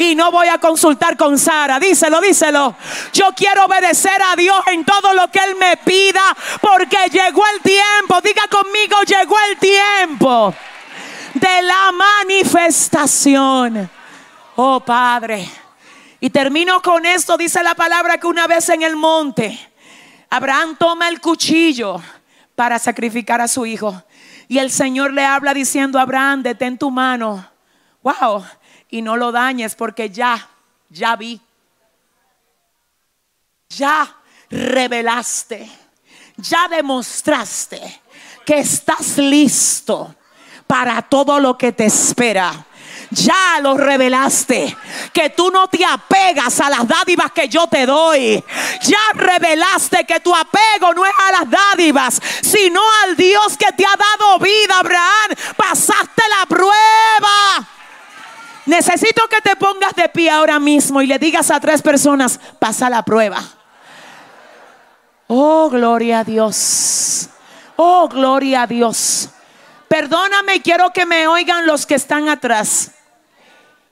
[0.00, 1.78] Y no voy a consultar con Sara.
[1.78, 2.74] Díselo, díselo.
[3.12, 6.34] Yo quiero obedecer a Dios en todo lo que Él me pida.
[6.62, 8.18] Porque llegó el tiempo.
[8.22, 10.54] Diga conmigo, llegó el tiempo
[11.34, 13.90] de la manifestación.
[14.56, 15.46] Oh Padre.
[16.18, 17.36] Y termino con esto.
[17.36, 19.58] Dice la palabra que una vez en el monte.
[20.30, 22.00] Abraham toma el cuchillo
[22.54, 24.02] para sacrificar a su hijo.
[24.48, 27.46] Y el Señor le habla diciendo, Abraham, detén tu mano.
[28.02, 28.46] Wow.
[28.90, 30.48] Y no lo dañes porque ya,
[30.88, 31.40] ya vi.
[33.68, 34.16] Ya
[34.50, 35.70] revelaste.
[36.36, 38.00] Ya demostraste
[38.44, 40.14] que estás listo
[40.66, 42.66] para todo lo que te espera
[43.10, 44.76] ya lo revelaste.
[45.12, 48.42] Que tú no te apegas a las dádivas que yo te doy.
[48.82, 53.84] Ya revelaste que tu apego no es a las dádivas, sino al Dios que te
[53.84, 55.34] ha dado vida, Abraham.
[55.56, 57.68] Pasaste la prueba.
[58.70, 62.88] Necesito que te pongas de pie ahora mismo y le digas a tres personas, pasa
[62.88, 63.42] la prueba.
[65.26, 67.28] Oh, gloria a Dios.
[67.74, 69.28] Oh, gloria a Dios.
[69.88, 72.92] Perdóname, quiero que me oigan los que están atrás.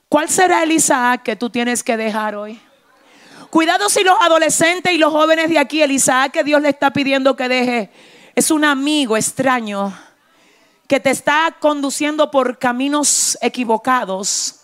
[0.09, 2.63] ¿Cuál será el Isaac que tú tienes que dejar hoy?
[3.51, 6.93] Cuidado si los adolescentes y los jóvenes de aquí, el Isaac que Dios le está
[6.93, 7.91] pidiendo que deje,
[8.37, 9.93] es un amigo extraño
[10.87, 14.58] que te está conduciendo por caminos equivocados.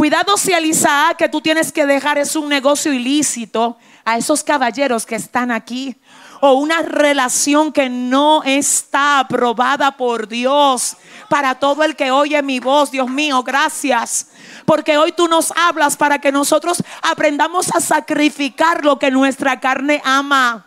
[0.00, 4.42] Cuidado si el Isaac que tú tienes que dejar es un negocio ilícito a esos
[4.42, 5.94] caballeros que están aquí
[6.40, 10.96] o una relación que no está aprobada por Dios.
[11.28, 14.28] Para todo el que oye mi voz, Dios mío, gracias.
[14.64, 20.00] Porque hoy tú nos hablas para que nosotros aprendamos a sacrificar lo que nuestra carne
[20.02, 20.66] ama.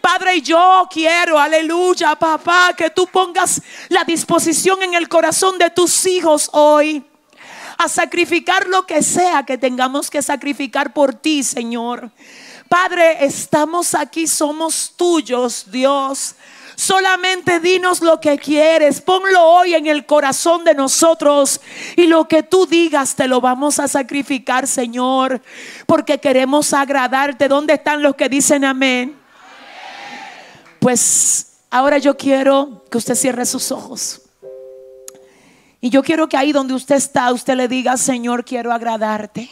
[0.00, 3.60] Padre, yo quiero, aleluya, papá, que tú pongas
[3.90, 7.09] la disposición en el corazón de tus hijos hoy
[7.80, 12.10] a sacrificar lo que sea que tengamos que sacrificar por ti, Señor.
[12.68, 16.34] Padre, estamos aquí, somos tuyos, Dios.
[16.76, 21.58] Solamente dinos lo que quieres, ponlo hoy en el corazón de nosotros
[21.96, 25.40] y lo que tú digas te lo vamos a sacrificar, Señor,
[25.86, 27.48] porque queremos agradarte.
[27.48, 29.16] ¿Dónde están los que dicen amén?
[30.80, 34.20] Pues ahora yo quiero que usted cierre sus ojos.
[35.80, 39.48] Y yo quiero que ahí donde usted está, usted le diga, Señor, quiero agradarte.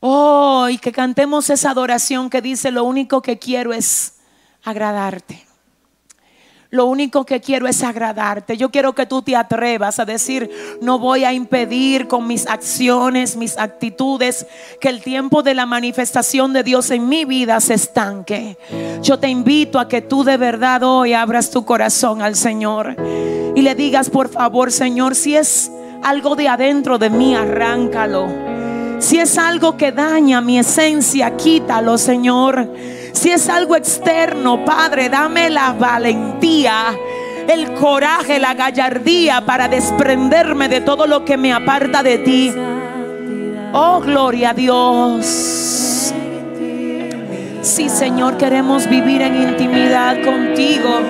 [0.00, 4.14] Oh, y que cantemos esa adoración que dice, lo único que quiero es
[4.64, 5.49] agradarte.
[6.72, 8.56] Lo único que quiero es agradarte.
[8.56, 10.48] Yo quiero que tú te atrevas a decir,
[10.80, 14.46] no voy a impedir con mis acciones, mis actitudes,
[14.80, 18.56] que el tiempo de la manifestación de Dios en mi vida se estanque.
[19.02, 22.94] Yo te invito a que tú de verdad hoy abras tu corazón al Señor
[23.56, 25.72] y le digas, por favor, Señor, si es
[26.04, 28.28] algo de adentro de mí, arráncalo.
[29.00, 32.68] Si es algo que daña mi esencia, quítalo, Señor.
[33.12, 36.96] Si es algo externo, Padre, dame la valentía,
[37.48, 42.52] el coraje, la gallardía para desprenderme de todo lo que me aparta de ti.
[43.72, 45.50] Oh, gloria a Dios.
[47.62, 51.00] Sí, Señor, queremos vivir en intimidad contigo.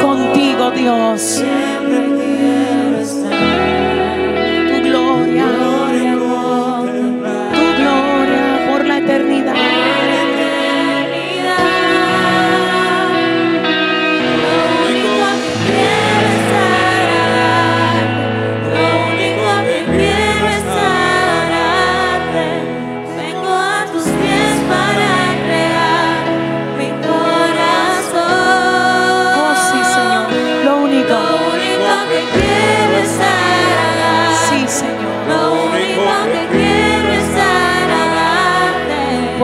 [0.00, 1.42] Contigo, Dios.
[4.68, 5.44] Tu gloria,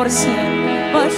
[0.04, 0.92] agradarte.
[0.92, 1.10] Por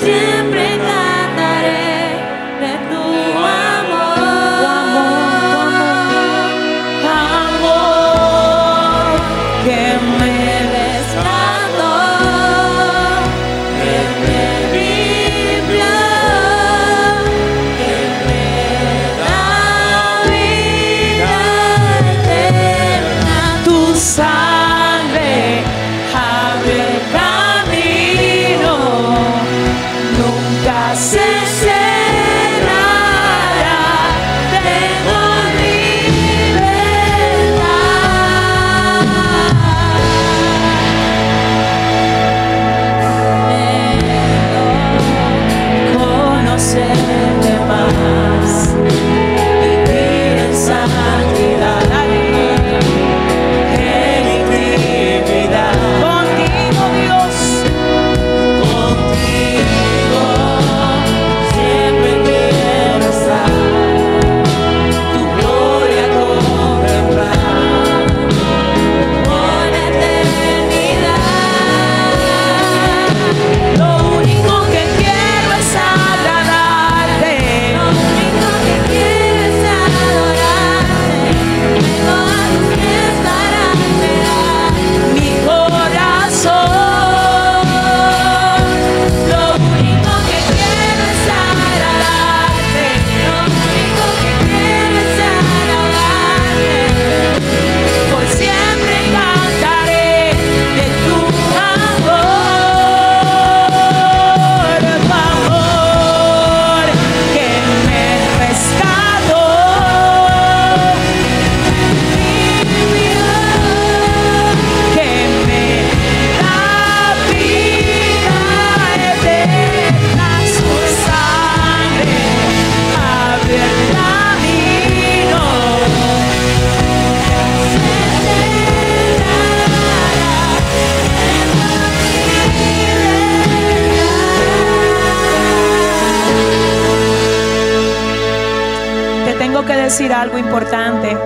[139.87, 141.16] decir algo importante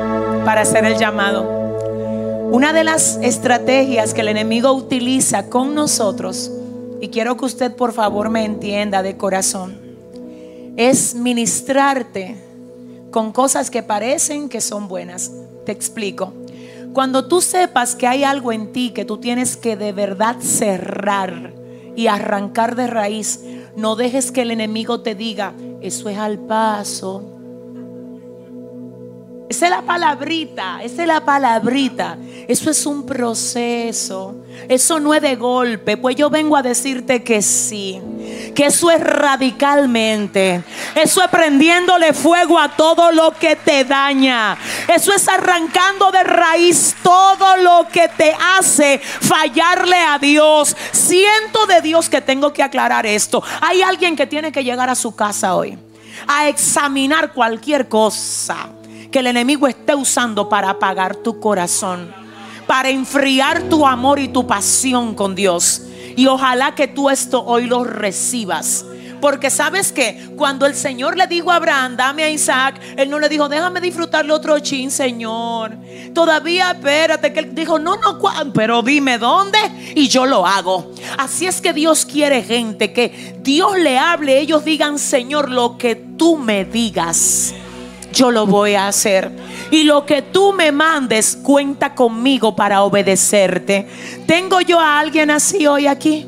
[0.44, 1.48] para hacer el llamado.
[2.52, 6.52] Una de las estrategias que el enemigo utiliza con nosotros,
[7.00, 9.80] y quiero que usted por favor me entienda de corazón,
[10.76, 12.36] es ministrarte
[13.10, 15.32] con cosas que parecen que son buenas.
[15.64, 16.34] Te explico.
[16.92, 21.54] Cuando tú sepas que hay algo en ti que tú tienes que de verdad cerrar
[21.96, 23.40] y arrancar de raíz,
[23.74, 27.39] no dejes que el enemigo te diga, eso es al paso,
[29.50, 32.16] esa es la palabrita, esa es la palabrita.
[32.46, 34.36] Eso es un proceso.
[34.68, 35.96] Eso no es de golpe.
[35.96, 38.00] Pues yo vengo a decirte que sí.
[38.54, 40.62] Que eso es radicalmente.
[40.94, 44.56] Eso es prendiéndole fuego a todo lo que te daña.
[44.86, 50.76] Eso es arrancando de raíz todo lo que te hace fallarle a Dios.
[50.92, 53.42] Siento de Dios que tengo que aclarar esto.
[53.60, 55.76] Hay alguien que tiene que llegar a su casa hoy
[56.28, 58.68] a examinar cualquier cosa
[59.10, 62.12] que el enemigo esté usando para apagar tu corazón,
[62.66, 65.82] para enfriar tu amor y tu pasión con Dios.
[66.16, 68.84] Y ojalá que tú esto hoy lo recibas.
[69.20, 73.18] Porque sabes que cuando el Señor le dijo a Abraham, dame a Isaac, él no
[73.18, 75.76] le dijo, déjame disfrutarle otro chin, Señor.
[76.14, 78.18] Todavía espérate, que él dijo, no, no,
[78.54, 79.58] pero dime dónde
[79.94, 80.92] y yo lo hago.
[81.18, 85.96] Así es que Dios quiere gente que Dios le hable, ellos digan, Señor, lo que
[85.96, 87.54] tú me digas
[88.12, 89.30] yo lo voy a hacer.
[89.70, 93.86] Y lo que tú me mandes, cuenta conmigo para obedecerte.
[94.26, 96.26] ¿Tengo yo a alguien así hoy aquí?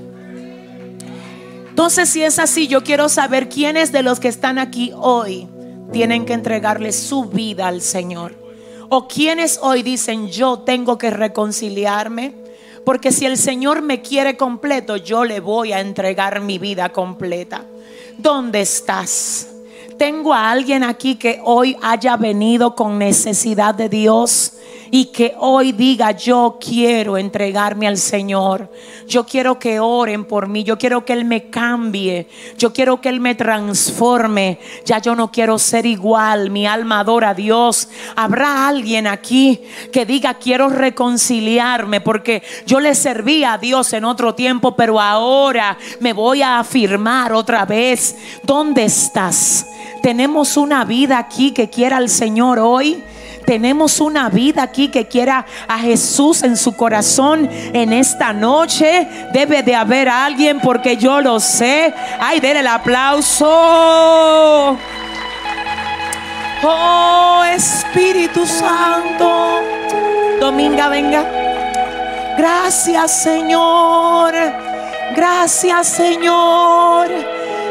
[1.69, 5.49] Entonces, si es así, yo quiero saber quiénes de los que están aquí hoy
[5.93, 8.35] tienen que entregarle su vida al Señor.
[8.89, 12.35] O quienes hoy dicen, yo tengo que reconciliarme.
[12.85, 17.65] Porque si el Señor me quiere completo, yo le voy a entregar mi vida completa.
[18.19, 19.52] ¿Dónde estás?
[19.99, 24.55] Tengo a alguien aquí que hoy haya venido con necesidad de Dios
[24.95, 28.71] y que hoy diga, yo quiero entregarme al Señor.
[29.09, 30.65] Yo quiero que oren por mí.
[30.65, 32.29] Yo quiero que Él me cambie.
[32.59, 34.59] Yo quiero que Él me transforme.
[34.85, 36.51] Ya yo no quiero ser igual.
[36.51, 37.89] Mi alma adora a Dios.
[38.17, 44.35] Habrá alguien aquí que diga, quiero reconciliarme porque yo le serví a Dios en otro
[44.35, 48.15] tiempo, pero ahora me voy a afirmar otra vez.
[48.43, 49.67] ¿Dónde estás?
[50.03, 53.03] Tenemos una vida aquí que quiera al Señor hoy.
[53.45, 59.07] Tenemos una vida aquí que quiera a Jesús en su corazón en esta noche.
[59.33, 61.93] Debe de haber alguien porque yo lo sé.
[62.21, 63.47] Ay, denle el aplauso.
[66.65, 69.61] Oh Espíritu Santo.
[70.41, 71.25] Dominga, venga.
[72.39, 74.33] Gracias Señor.
[75.15, 77.09] Gracias Señor.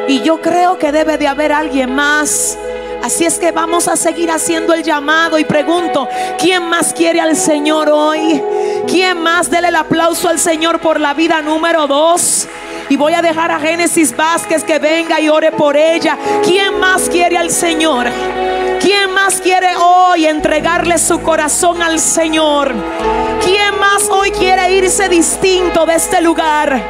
[0.07, 2.57] Y yo creo que debe de haber alguien más.
[3.03, 7.35] Así es que vamos a seguir haciendo el llamado y pregunto, ¿quién más quiere al
[7.35, 8.41] Señor hoy?
[8.87, 9.49] ¿Quién más?
[9.49, 12.47] Dele el aplauso al Señor por la vida número dos.
[12.89, 16.17] Y voy a dejar a Génesis Vázquez que venga y ore por ella.
[16.43, 18.07] ¿Quién más quiere al Señor?
[18.79, 22.73] ¿Quién más quiere hoy entregarle su corazón al Señor?
[23.43, 26.81] ¿Quién más hoy quiere irse distinto de este lugar?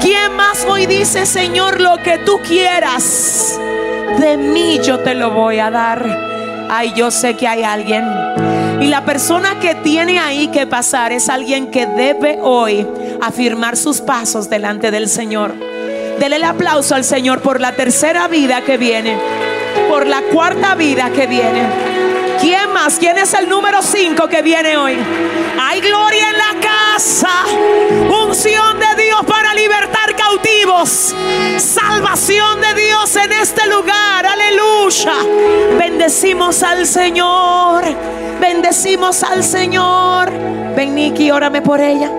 [0.00, 3.58] ¿Quién más hoy dice, Señor, lo que tú quieras?
[4.18, 6.04] De mí yo te lo voy a dar.
[6.70, 8.04] Ay, yo sé que hay alguien.
[8.80, 12.86] Y la persona que tiene ahí que pasar es alguien que debe hoy
[13.20, 15.54] afirmar sus pasos delante del Señor.
[16.18, 19.16] Dele el aplauso al Señor por la tercera vida que viene,
[19.88, 21.85] por la cuarta vida que viene.
[22.40, 22.98] ¿Quién más?
[22.98, 24.96] ¿Quién es el número 5 que viene hoy?
[25.60, 27.44] Hay gloria en la casa.
[28.24, 31.14] Unción de Dios para libertar cautivos.
[31.58, 34.26] Salvación de Dios en este lugar.
[34.26, 35.14] Aleluya.
[35.78, 37.84] Bendecimos al Señor.
[38.40, 40.30] Bendecimos al Señor.
[40.76, 42.10] Ven, Nicky, órame por ella.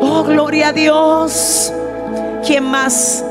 [0.00, 1.72] Oh, gloria a Dios.
[2.46, 3.24] ¿Quién más?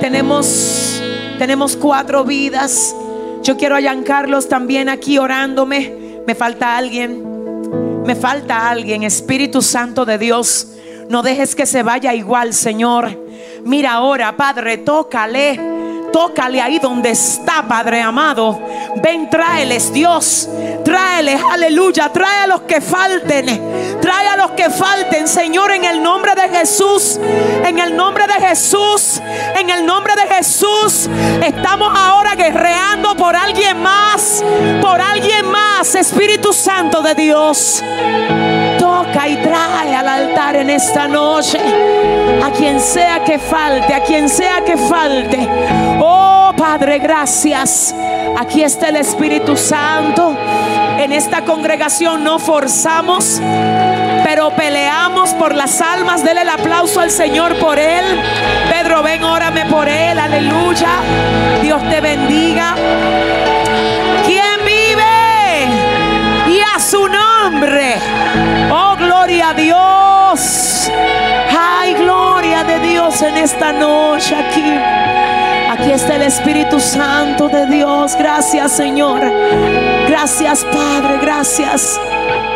[0.00, 1.00] Tenemos,
[1.38, 2.94] tenemos cuatro vidas.
[3.42, 6.20] Yo quiero a Carlos también aquí orándome.
[6.26, 8.02] Me falta alguien.
[8.04, 9.02] Me falta alguien.
[9.02, 10.74] Espíritu Santo de Dios.
[11.08, 13.18] No dejes que se vaya igual, Señor.
[13.64, 15.69] Mira ahora, Padre, tócale.
[16.12, 18.60] Tócale ahí donde está, Padre amado.
[19.02, 20.48] Ven, tráeles, Dios.
[20.84, 22.10] Tráeles, aleluya.
[22.12, 24.00] Trae a los que falten.
[24.00, 27.18] Trae a los que falten, Señor, en el nombre de Jesús.
[27.64, 29.20] En el nombre de Jesús.
[29.58, 31.08] En el nombre de Jesús.
[31.44, 34.42] Estamos ahora guerreando por alguien más.
[34.80, 35.94] Por alguien más.
[35.94, 37.82] Espíritu Santo de Dios.
[39.12, 41.58] Toca y trae al altar en esta noche.
[42.44, 43.94] A quien sea que falte.
[43.94, 45.48] A quien sea que falte.
[46.00, 47.94] Oh Padre, gracias.
[48.38, 50.36] Aquí está el Espíritu Santo.
[50.98, 53.40] En esta congregación no forzamos,
[54.24, 56.22] pero peleamos por las almas.
[56.22, 58.04] Dele el aplauso al Señor por él.
[58.70, 60.18] Pedro, ven, órame por él.
[60.18, 60.88] Aleluya.
[61.62, 62.74] Dios te bendiga.
[64.26, 66.54] ¿Quién vive?
[66.54, 67.96] Y a su nombre.
[68.70, 70.90] Oh, gloria a Dios.
[71.58, 74.74] Ay, gloria de Dios en esta noche aquí.
[75.70, 78.16] Aquí está el Espíritu Santo de Dios.
[78.18, 79.20] Gracias, Señor.
[80.08, 81.18] Gracias, Padre.
[81.22, 82.00] Gracias.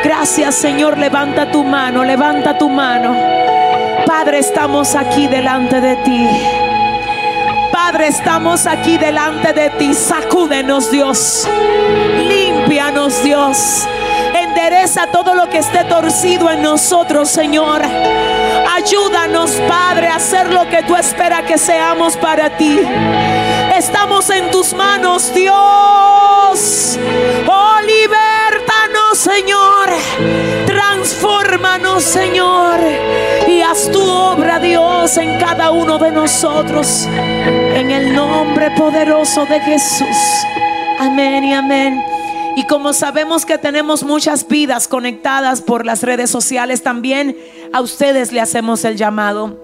[0.03, 0.99] Gracias, Señor.
[0.99, 2.05] Levanta tu mano.
[2.05, 3.15] Levanta tu mano.
[4.07, 6.29] Padre, estamos aquí delante de ti.
[7.73, 9.95] Padre, estamos aquí delante de ti.
[9.95, 11.49] Sacúdenos, Dios.
[12.19, 13.87] Límpianos, Dios.
[14.85, 17.81] Endereza todo lo que esté torcido en nosotros, Señor.
[18.77, 22.79] Ayúdanos, Padre, a hacer lo que tú esperas que seamos para ti.
[23.75, 26.99] Estamos en tus manos, Dios.
[27.47, 29.89] Oh, libértanos, Señor.
[30.67, 32.79] Transfórmanos, Señor.
[33.49, 37.07] Y haz tu obra, Dios, en cada uno de nosotros.
[37.07, 40.45] En el nombre poderoso de Jesús.
[41.01, 42.05] Amén y amén.
[42.57, 47.37] Y como sabemos que tenemos muchas vidas conectadas por las redes sociales, también
[47.73, 49.59] a ustedes le hacemos el llamado.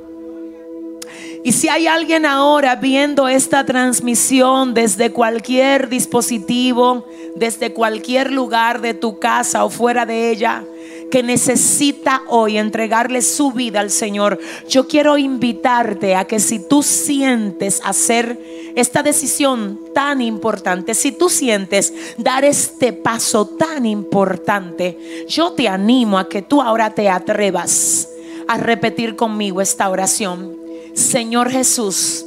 [1.44, 8.92] Y si hay alguien ahora viendo esta transmisión desde cualquier dispositivo, desde cualquier lugar de
[8.92, 10.64] tu casa o fuera de ella,
[11.10, 14.38] que necesita hoy entregarle su vida al Señor,
[14.68, 18.38] yo quiero invitarte a que si tú sientes hacer
[18.76, 26.18] esta decisión tan importante, si tú sientes dar este paso tan importante, yo te animo
[26.18, 28.08] a que tú ahora te atrevas
[28.46, 30.56] a repetir conmigo esta oración.
[30.94, 32.24] Señor Jesús,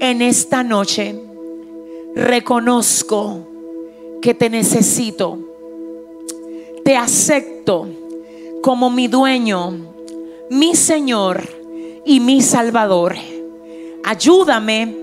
[0.00, 1.20] en esta noche
[2.14, 3.46] reconozco
[4.20, 5.47] que te necesito
[6.88, 7.86] te acepto
[8.62, 9.92] como mi dueño,
[10.48, 11.46] mi Señor
[12.06, 13.14] y mi Salvador.
[14.04, 14.96] Ayúdame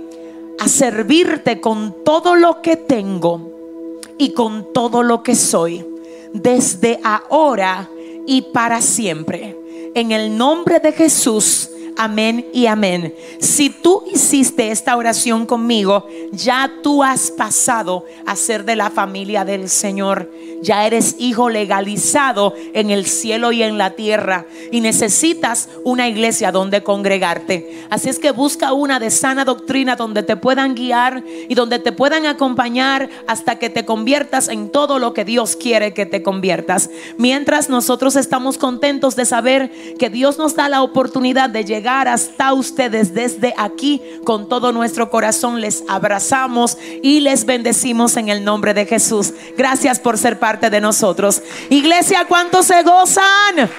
[0.57, 5.85] a servirte con todo lo que tengo y con todo lo que soy,
[6.33, 7.87] desde ahora
[8.25, 9.55] y para siempre.
[9.93, 11.69] En el nombre de Jesús.
[11.97, 13.15] Amén y amén.
[13.39, 19.45] Si tú hiciste esta oración conmigo, ya tú has pasado a ser de la familia
[19.45, 20.29] del Señor.
[20.61, 24.45] Ya eres hijo legalizado en el cielo y en la tierra.
[24.71, 27.85] Y necesitas una iglesia donde congregarte.
[27.89, 31.93] Así es que busca una de sana doctrina donde te puedan guiar y donde te
[31.93, 36.89] puedan acompañar hasta que te conviertas en todo lo que Dios quiere que te conviertas.
[37.17, 42.53] Mientras nosotros estamos contentos de saber que Dios nos da la oportunidad de llegar hasta
[42.53, 45.61] ustedes desde aquí con todo nuestro corazón.
[45.61, 49.33] Les abrazamos y les bendecimos en el nombre de Jesús.
[49.57, 51.41] Gracias por ser parte de nosotros.
[51.69, 53.69] Iglesia, ¿cuántos se gozan?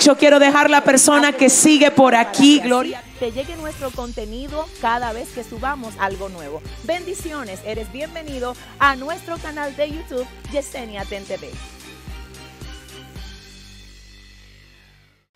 [0.00, 2.60] Yo quiero dejar la persona que sigue por aquí.
[2.60, 3.02] Gloria.
[3.18, 6.62] Te llegue nuestro contenido cada vez que subamos algo nuevo.
[6.84, 11.24] Bendiciones, eres bienvenido a nuestro canal de YouTube Yesenia Ten